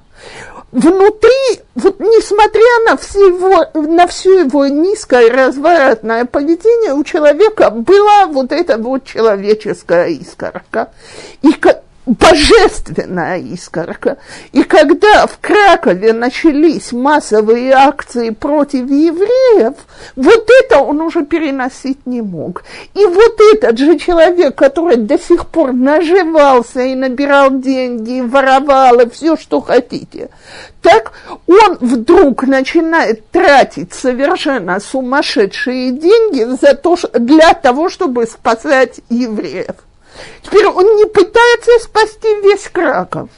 внутри, 0.73 1.61
вот 1.75 1.99
несмотря 2.01 2.91
на, 2.91 2.97
все 2.97 3.29
его, 3.29 3.65
на 3.75 4.07
все 4.07 4.41
его 4.41 4.67
низкое 4.67 5.31
разворотное 5.31 6.25
поведение, 6.25 6.93
у 6.95 7.05
человека 7.05 7.71
была 7.71 8.27
вот 8.27 8.53
эта 8.53 8.79
вот 8.79 9.05
человеческая 9.05 10.09
искорка. 10.09 10.91
И 11.43 11.53
божественная 12.09 13.39
искорка. 13.39 14.17
И 14.53 14.63
когда 14.63 15.27
в 15.27 15.39
Кракове 15.41 16.15
начались 16.15 16.93
массовые 16.93 17.73
акции 17.73 18.31
против 18.31 18.89
евреев, 18.89 19.75
вот 20.17 20.49
это 20.63 20.79
он 20.79 21.03
уже 21.03 21.25
переносить 21.27 22.07
не 22.07 22.23
мог. 22.23 22.65
И 22.95 23.05
вот 23.05 23.41
этот 23.53 23.79
же 23.79 23.99
человек, 23.99 24.55
который 24.55 24.97
до 24.97 25.19
сих 25.19 25.47
пор 25.49 25.73
наживался 25.73 26.81
и 26.81 26.95
набирал 26.95 27.51
деньги, 27.51 28.19
и 28.19 28.23
воровал, 28.23 29.01
и 29.01 29.11
все, 29.11 29.37
что 29.37 29.61
хотите, 29.61 30.31
так 30.81 31.13
он 31.47 31.77
вдруг 31.81 32.45
начинает 32.45 33.31
тратить 33.31 33.93
совершенно 33.93 34.81
сумасшедшие 34.81 35.91
деньги 35.91 36.45
за 36.59 36.75
то, 36.75 36.97
для 37.13 37.53
того, 37.53 37.91
чтобы 37.91 38.27
спасать 38.27 39.01
евреев. 39.11 39.77
Теперь 40.43 40.67
он 40.67 40.97
не 40.97 41.07
пытается 41.07 41.71
спасти 41.81 42.29
весь 42.43 42.69
Краков. 42.69 43.29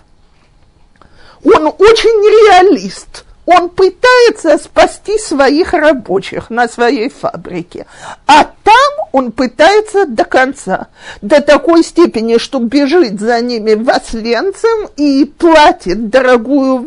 Он 1.44 1.66
очень 1.66 2.68
реалист. 2.68 3.24
Он 3.46 3.68
пытается 3.68 4.58
спасти 4.58 5.18
своих 5.18 5.72
рабочих 5.72 6.50
на 6.50 6.68
своей 6.68 7.08
фабрике. 7.08 7.86
А 8.26 8.44
там 8.44 9.08
он 9.12 9.32
пытается 9.32 10.06
до 10.06 10.24
конца. 10.24 10.88
До 11.20 11.40
такой 11.40 11.82
степени, 11.82 12.38
что 12.38 12.60
бежит 12.60 13.18
за 13.18 13.40
ними 13.40 13.74
в 13.74 13.90
Освенцим 13.90 14.88
и 14.96 15.24
платит 15.24 16.10
дорогую 16.10 16.86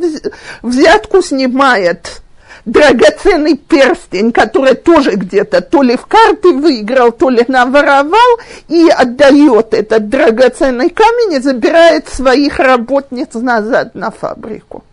взятку, 0.61 1.21
снимает 1.21 2.21
драгоценный 2.65 3.57
перстень, 3.57 4.31
который 4.31 4.75
тоже 4.75 5.11
где-то 5.11 5.61
то 5.61 5.81
ли 5.81 5.95
в 5.95 6.05
карты 6.05 6.53
выиграл, 6.53 7.11
то 7.11 7.29
ли 7.29 7.43
наворовал, 7.47 8.39
и 8.67 8.89
отдает 8.89 9.73
этот 9.73 10.09
драгоценный 10.09 10.89
камень 10.89 11.33
и 11.33 11.39
забирает 11.39 12.07
своих 12.07 12.59
работниц 12.59 13.33
назад 13.33 13.95
на 13.95 14.11
фабрику. 14.11 14.83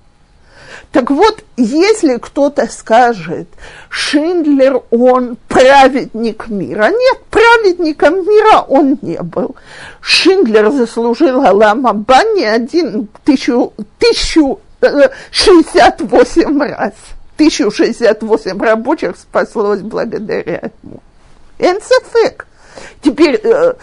Так 0.93 1.11
вот, 1.13 1.45
если 1.57 2.17
кто-то 2.17 2.67
скажет, 2.67 3.47
Шиндлер, 3.89 4.83
он 4.91 5.37
праведник 5.47 6.49
мира. 6.49 6.89
Нет, 6.91 7.19
праведником 7.31 8.27
мира 8.27 8.65
он 8.67 8.99
не 9.01 9.23
был. 9.23 9.55
Шиндлер 10.01 10.73
заслужил 10.73 11.47
Алама 11.47 11.93
Бани 11.93 12.43
один 12.43 13.09
тысячу, 13.25 13.73
тысячу 14.01 14.59
э, 14.81 15.11
шестьдесят 15.31 16.01
восемь 16.01 16.61
раз. 16.61 16.95
1068 17.41 18.61
рабочих 18.61 19.17
спаслось 19.17 19.81
благодаря 19.81 20.71
ему. 20.83 21.01
Энцефек. 21.59 22.47
Теперь 23.03 23.41
э, 23.43 23.75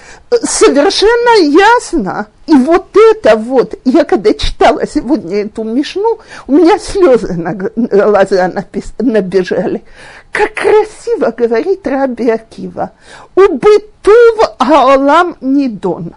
совершенно 0.43 1.43
ясно, 1.43 2.27
и 2.45 2.53
вот 2.53 2.95
это 2.95 3.35
вот, 3.35 3.73
я 3.83 4.03
когда 4.05 4.33
читала 4.33 4.85
сегодня 4.87 5.41
эту 5.45 5.63
мишну, 5.63 6.19
у 6.45 6.51
меня 6.51 6.77
слезы 6.77 7.33
на 7.33 7.53
глаза 7.53 8.47
напис, 8.47 8.93
набежали. 8.99 9.83
Как 10.31 10.53
красиво 10.53 11.31
говорит 11.31 11.85
Раби 11.87 12.29
Акива. 12.29 12.91
Убытув 13.35 14.55
аолам 14.59 15.35
нидон. 15.41 16.13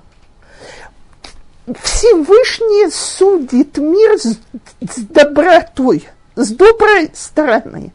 Всевышний 1.83 2.91
судит 2.91 3.79
мир 3.79 4.19
с, 4.19 4.37
с 4.87 4.99
добротой– 5.09 6.07
с 6.37 6.51
доброй 6.51 7.11
стороны. 7.15 7.93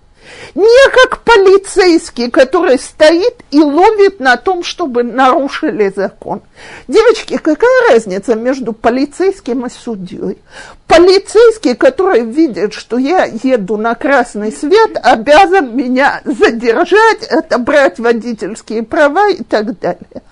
Не 0.55 0.91
как 0.91 1.21
полицейский, 1.21 2.31
который 2.31 2.79
стоит 2.79 3.43
и 3.51 3.59
ловит 3.59 4.19
на 4.19 4.37
том, 4.37 4.63
чтобы 4.63 5.03
нарушили 5.03 5.93
закон. 5.95 6.41
Девочки, 6.87 7.37
какая 7.37 7.91
разница 7.91 8.35
между 8.35 8.73
полицейским 8.73 9.65
и 9.65 9.69
судьей? 9.69 10.39
Полицейский, 10.87 11.75
который 11.75 12.21
видит, 12.21 12.73
что 12.73 12.97
я 12.97 13.25
еду 13.25 13.77
на 13.77 13.95
красный 13.95 14.51
свет, 14.51 14.97
обязан 15.03 15.75
меня 15.75 16.21
задержать, 16.25 17.27
отобрать 17.29 17.99
водительские 17.99 18.83
права 18.83 19.29
и 19.29 19.43
так 19.43 19.79
далее. 19.79 20.23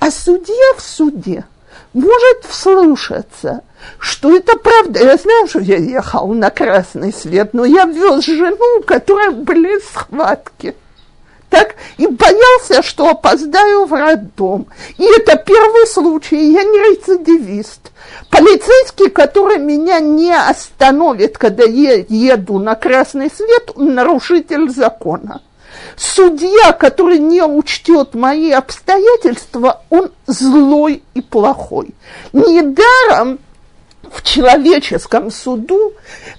А 0.00 0.10
судья 0.10 0.74
в 0.76 0.82
суде 0.82 1.44
может 1.92 2.44
вслушаться– 2.48 3.60
что 3.98 4.34
это 4.36 4.56
правда. 4.56 5.00
Я 5.00 5.16
знаю, 5.16 5.46
что 5.48 5.60
я 5.60 5.76
ехал 5.76 6.28
на 6.28 6.50
красный 6.50 7.12
свет, 7.12 7.54
но 7.54 7.64
я 7.64 7.84
вез 7.84 8.24
жену, 8.24 8.78
у 8.78 8.82
которой 8.82 9.30
были 9.30 9.78
схватки. 9.80 10.74
Так, 11.48 11.76
и 11.96 12.06
боялся, 12.06 12.82
что 12.82 13.08
опоздаю 13.08 13.86
в 13.86 13.92
роддом. 13.92 14.66
И 14.98 15.04
это 15.04 15.36
первый 15.36 15.86
случай, 15.86 16.50
я 16.50 16.64
не 16.64 16.78
рецидивист. 16.90 17.92
Полицейский, 18.30 19.10
который 19.10 19.58
меня 19.58 20.00
не 20.00 20.34
остановит, 20.34 21.38
когда 21.38 21.64
я 21.64 22.04
еду 22.08 22.58
на 22.58 22.74
красный 22.74 23.30
свет, 23.30 23.70
он 23.76 23.94
нарушитель 23.94 24.68
закона. 24.68 25.40
Судья, 25.96 26.72
который 26.72 27.18
не 27.18 27.42
учтет 27.42 28.14
мои 28.14 28.50
обстоятельства, 28.50 29.82
он 29.88 30.10
злой 30.26 31.02
и 31.14 31.22
плохой. 31.22 31.94
Недаром 32.32 33.38
в 34.12 34.22
человеческом 34.22 35.30
суду, 35.30 35.92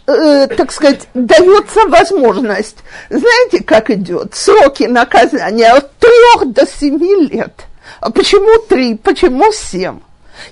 э, 0.05 0.47
так 0.47 0.71
сказать, 0.71 1.07
дается 1.13 1.87
возможность. 1.87 2.77
Знаете, 3.09 3.63
как 3.63 3.89
идет? 3.89 4.35
Сроки 4.35 4.83
наказания 4.83 5.71
от 5.71 5.91
трех 5.97 6.51
до 6.53 6.65
семи 6.65 7.27
лет. 7.27 7.53
А 7.99 8.11
почему 8.11 8.59
три? 8.67 8.95
Почему 8.95 9.51
семь? 9.51 9.99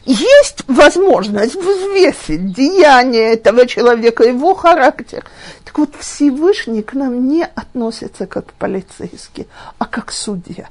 Есть 0.05 0.63
возможность 0.67 1.55
взвесить 1.55 2.53
деяние 2.53 3.33
этого 3.33 3.67
человека, 3.67 4.23
его 4.23 4.55
характер. 4.55 5.23
Так 5.63 5.77
вот, 5.77 5.89
Всевышний 5.99 6.81
к 6.81 6.93
нам 6.93 7.27
не 7.27 7.43
относится 7.43 8.25
как 8.25 8.53
полицейский, 8.53 9.47
а 9.77 9.85
как 9.85 10.11
судья. 10.11 10.69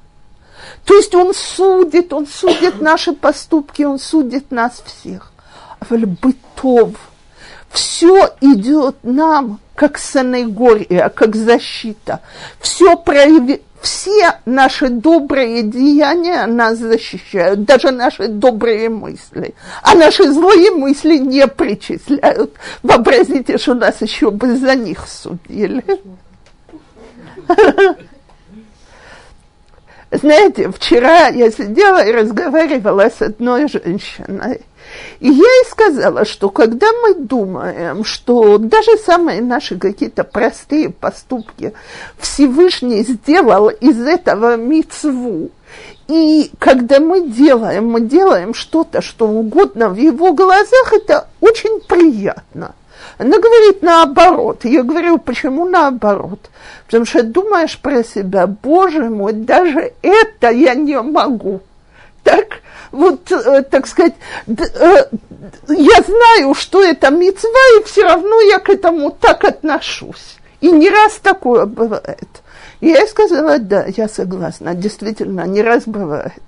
То 0.85 0.95
есть 0.95 1.15
он 1.15 1.35
судит, 1.35 2.13
он 2.13 2.27
судит 2.27 2.81
наши 2.81 3.13
поступки, 3.13 3.83
он 3.83 3.99
судит 3.99 4.51
нас 4.51 4.83
всех 4.85 5.34
бытов. 5.91 6.91
Все 7.71 8.31
идет 8.41 8.97
нам 9.03 9.61
как 9.75 9.99
санегория, 9.99 11.09
как 11.09 11.35
защита. 11.35 12.21
Все 12.61 12.97
прояви... 12.97 13.63
Все 13.81 14.33
наши 14.47 14.89
добрые 14.89 15.63
деяния 15.63 16.47
нас 16.47 16.79
защищают, 16.79 17.65
даже 17.65 17.91
наши 17.91 18.29
добрые 18.29 18.89
мысли. 18.89 19.55
А 19.83 19.95
наши 19.95 20.33
злые 20.33 20.71
мысли 20.71 21.19
не 21.19 21.47
причисляют. 21.47 22.55
Вообразите, 22.83 23.59
что 23.59 23.75
нас 23.75 24.01
еще 24.01 24.31
бы 24.31 24.57
за 24.57 24.75
них 24.75 25.07
судили. 25.07 25.85
Знаете, 30.11 30.71
вчера 30.71 31.29
я 31.29 31.51
сидела 31.51 32.03
и 32.07 32.13
разговаривала 32.13 33.11
с 33.11 33.21
одной 33.21 33.69
женщиной. 33.69 34.63
И 35.21 35.29
я 35.29 35.33
ей 35.45 35.65
сказала, 35.71 36.25
что 36.25 36.51
когда 36.51 36.87
мы 37.03 37.15
думаем, 37.15 38.05
что 38.05 38.59
даже 38.59 38.97
самые 38.99 39.41
наши 39.41 39.79
какие-то 39.79 40.25
простые 40.25 40.91
поступки 40.91 41.73
Всевышний 42.19 43.03
сделал 43.03 43.69
из 43.69 44.01
этого 44.01 44.57
мицву, 44.57 45.51
и 46.07 46.51
когда 46.59 47.01
мы 47.01 47.29
делаем, 47.29 47.89
мы 47.89 48.03
делаем 48.03 48.55
что-то, 48.55 49.01
что 49.01 49.27
угодно 49.27 49.89
в 49.89 49.97
его 49.97 50.33
глазах, 50.33 50.93
это 50.93 51.29
очень 51.41 51.81
приятно. 51.81 52.75
Она 53.19 53.39
говорит 53.39 53.83
наоборот. 53.83 54.65
Я 54.65 54.83
говорю, 54.83 55.19
почему 55.19 55.65
наоборот? 55.67 56.51
Потому 56.87 57.07
что 57.07 57.23
думаешь 57.23 57.79
про 57.79 58.03
себя, 58.03 58.47
боже 58.47 59.09
мой, 59.09 59.33
даже 59.33 59.93
это 60.03 60.51
я 60.51 60.75
не 60.75 61.01
могу. 61.01 61.61
Так, 62.25 62.63
вот, 62.91 63.31
э, 63.31 63.63
так 63.63 63.87
сказать, 63.87 64.15
э, 64.47 65.07
я 65.69 66.03
знаю, 66.03 66.55
что 66.55 66.83
это 66.83 67.11
мецва, 67.11 67.79
и 67.79 67.85
все 67.85 68.05
равно 68.05 68.41
я 68.41 68.59
к 68.59 68.71
этому 68.71 69.11
так 69.11 69.45
отношусь. 69.45 70.39
И 70.61 70.71
не 70.71 70.89
раз 70.89 71.21
такое 71.23 71.67
бывает. 71.67 72.29
И 72.81 72.89
я 72.89 73.07
сказала, 73.07 73.59
да, 73.59 73.85
я 73.97 74.09
согласна, 74.09 74.75
действительно, 74.75 75.43
не 75.43 75.63
раз 75.63 75.85
бывает. 75.85 76.43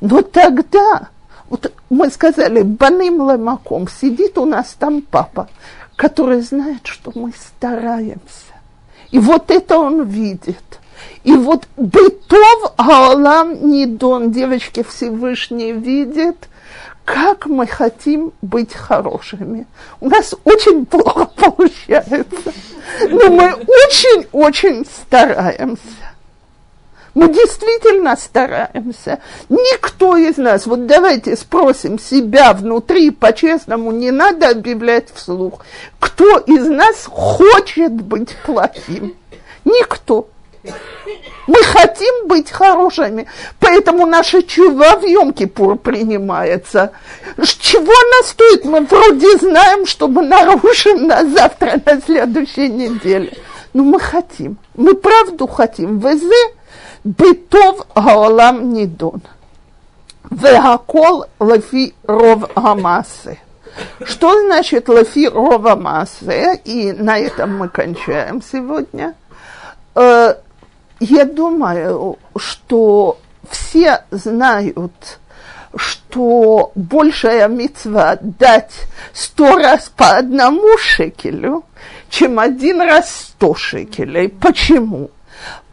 Но 0.00 0.22
тогда, 0.22 1.08
вот 1.50 1.72
мы 1.90 2.10
сказали, 2.10 2.62
баным 2.62 3.20
ломаком, 3.20 3.88
сидит 3.88 4.38
у 4.38 4.44
нас 4.44 4.76
там 4.78 5.02
папа, 5.02 5.48
который 5.96 6.42
знает, 6.42 6.86
что 6.86 7.10
мы 7.16 7.32
стараемся. 7.36 8.54
И 9.10 9.18
вот 9.18 9.50
это 9.50 9.78
он 9.78 10.04
видит. 10.04 10.78
И 11.24 11.32
вот 11.32 11.66
бытов 11.76 12.72
Аолам 12.76 13.68
Нидон, 13.68 14.30
девочки 14.30 14.82
Всевышний 14.82 15.72
видит, 15.72 16.48
как 17.04 17.46
мы 17.46 17.66
хотим 17.66 18.32
быть 18.42 18.74
хорошими. 18.74 19.66
У 20.00 20.08
нас 20.08 20.34
очень 20.44 20.84
плохо 20.86 21.26
получается, 21.36 22.52
но 23.08 23.30
мы 23.30 23.54
очень-очень 23.54 24.84
стараемся. 24.84 26.08
Мы 27.14 27.32
действительно 27.32 28.14
стараемся. 28.14 29.18
Никто 29.48 30.16
из 30.16 30.36
нас, 30.36 30.66
вот 30.66 30.86
давайте 30.86 31.34
спросим 31.34 31.98
себя 31.98 32.52
внутри, 32.52 33.10
по-честному, 33.10 33.90
не 33.90 34.10
надо 34.10 34.50
объявлять 34.50 35.08
вслух, 35.12 35.64
кто 35.98 36.38
из 36.38 36.68
нас 36.68 37.06
хочет 37.06 37.92
быть 37.92 38.36
плохим. 38.44 39.16
Никто. 39.64 40.28
Мы 41.46 41.62
хотим 41.62 42.26
быть 42.26 42.50
хорошими, 42.50 43.26
поэтому 43.58 44.06
наша 44.06 44.42
чува 44.42 44.96
в 44.96 45.04
Йом-Кипур 45.04 45.76
принимается. 45.76 46.92
Чего 47.60 47.92
она 47.92 48.26
стоит? 48.26 48.64
Мы 48.64 48.80
вроде 48.82 49.38
знаем, 49.38 49.86
что 49.86 50.08
мы 50.08 50.22
нарушим 50.22 51.06
на 51.06 51.24
завтра, 51.24 51.80
на 51.84 52.00
следующей 52.00 52.68
неделе. 52.68 53.32
Но 53.72 53.82
мы 53.82 54.00
хотим, 54.00 54.58
мы 54.74 54.94
правду 54.94 55.46
хотим. 55.46 55.98
Везе 55.98 56.54
бытов 57.04 57.86
гаолам 57.94 58.72
нидон. 58.72 59.22
Вегакол 60.30 61.26
лафи 61.38 61.94
ров 62.04 62.52
гамасы. 62.54 63.38
Что 64.04 64.40
значит 64.46 64.88
лафи 64.88 65.28
ров 65.28 65.62
гамасы? 65.62 66.60
И 66.64 66.92
на 66.92 67.18
этом 67.18 67.56
мы 67.56 67.68
кончаем 67.68 68.42
сегодня 68.42 69.14
э, 69.94 70.34
я 71.00 71.24
думаю, 71.24 72.18
что 72.36 73.18
все 73.50 74.04
знают, 74.10 75.18
что 75.74 76.72
большая 76.74 77.48
мецва 77.48 78.18
дать 78.20 78.72
сто 79.12 79.56
раз 79.56 79.90
по 79.94 80.16
одному 80.16 80.76
шекелю, 80.78 81.64
чем 82.10 82.38
один 82.38 82.80
раз 82.80 83.10
сто 83.10 83.54
шекелей. 83.54 84.28
Почему? 84.28 85.10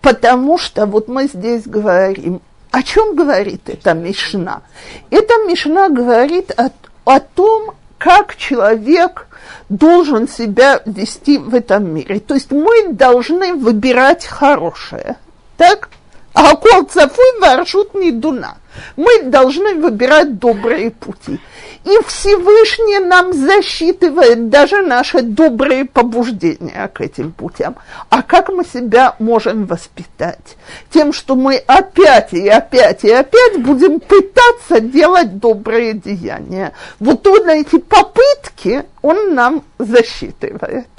Потому 0.02 0.58
что 0.58 0.86
вот 0.86 1.08
мы 1.08 1.28
здесь 1.28 1.64
говорим, 1.66 2.42
о 2.72 2.84
чем 2.84 3.16
говорит 3.16 3.70
эта 3.70 3.94
Мишна? 3.94 4.62
Эта 5.10 5.34
Мишна 5.48 5.90
говорит 5.90 6.52
о, 6.60 6.70
о 7.06 7.20
том, 7.20 7.74
как 8.06 8.36
человек 8.36 9.26
должен 9.68 10.28
себя 10.28 10.80
вести 10.86 11.40
в 11.40 11.56
этом 11.56 11.92
мире. 11.92 12.20
То 12.20 12.36
есть 12.36 12.52
мы 12.52 12.90
должны 12.90 13.56
выбирать 13.56 14.28
хорошее. 14.28 15.16
Так? 15.58 15.90
А 16.36 16.54
кол 16.58 16.84
цафуй 16.84 17.40
варшут 17.40 17.94
не 17.96 18.12
дуна. 18.12 18.58
Мы 18.98 19.24
должны 19.24 19.76
выбирать 19.76 20.38
добрые 20.38 20.92
пути. 20.92 21.40
И 21.86 21.98
Всевышний 22.08 23.00
нам 23.00 23.32
засчитывает 23.32 24.50
даже 24.50 24.82
наши 24.82 25.22
добрые 25.22 25.86
побуждения 25.86 26.90
к 26.94 27.00
этим 27.00 27.32
путям. 27.32 27.78
А 28.10 28.22
как 28.22 28.50
мы 28.50 28.66
себя 28.66 29.16
можем 29.20 29.66
воспитать? 29.66 30.58
Тем, 30.90 31.14
что 31.14 31.36
мы 31.36 31.56
опять 31.56 32.34
и 32.34 32.50
опять 32.50 33.06
и 33.06 33.12
опять 33.12 33.62
будем 33.62 34.02
пытаться 34.02 34.82
делать 34.82 35.38
добрые 35.38 35.94
деяния. 35.94 36.74
Вот 37.00 37.26
он 37.28 37.48
эти 37.48 37.78
попытки, 37.78 38.84
он 39.02 39.36
нам 39.36 39.64
засчитывает. 39.80 40.90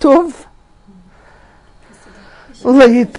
То, 0.00 0.28
владеет 2.72 3.10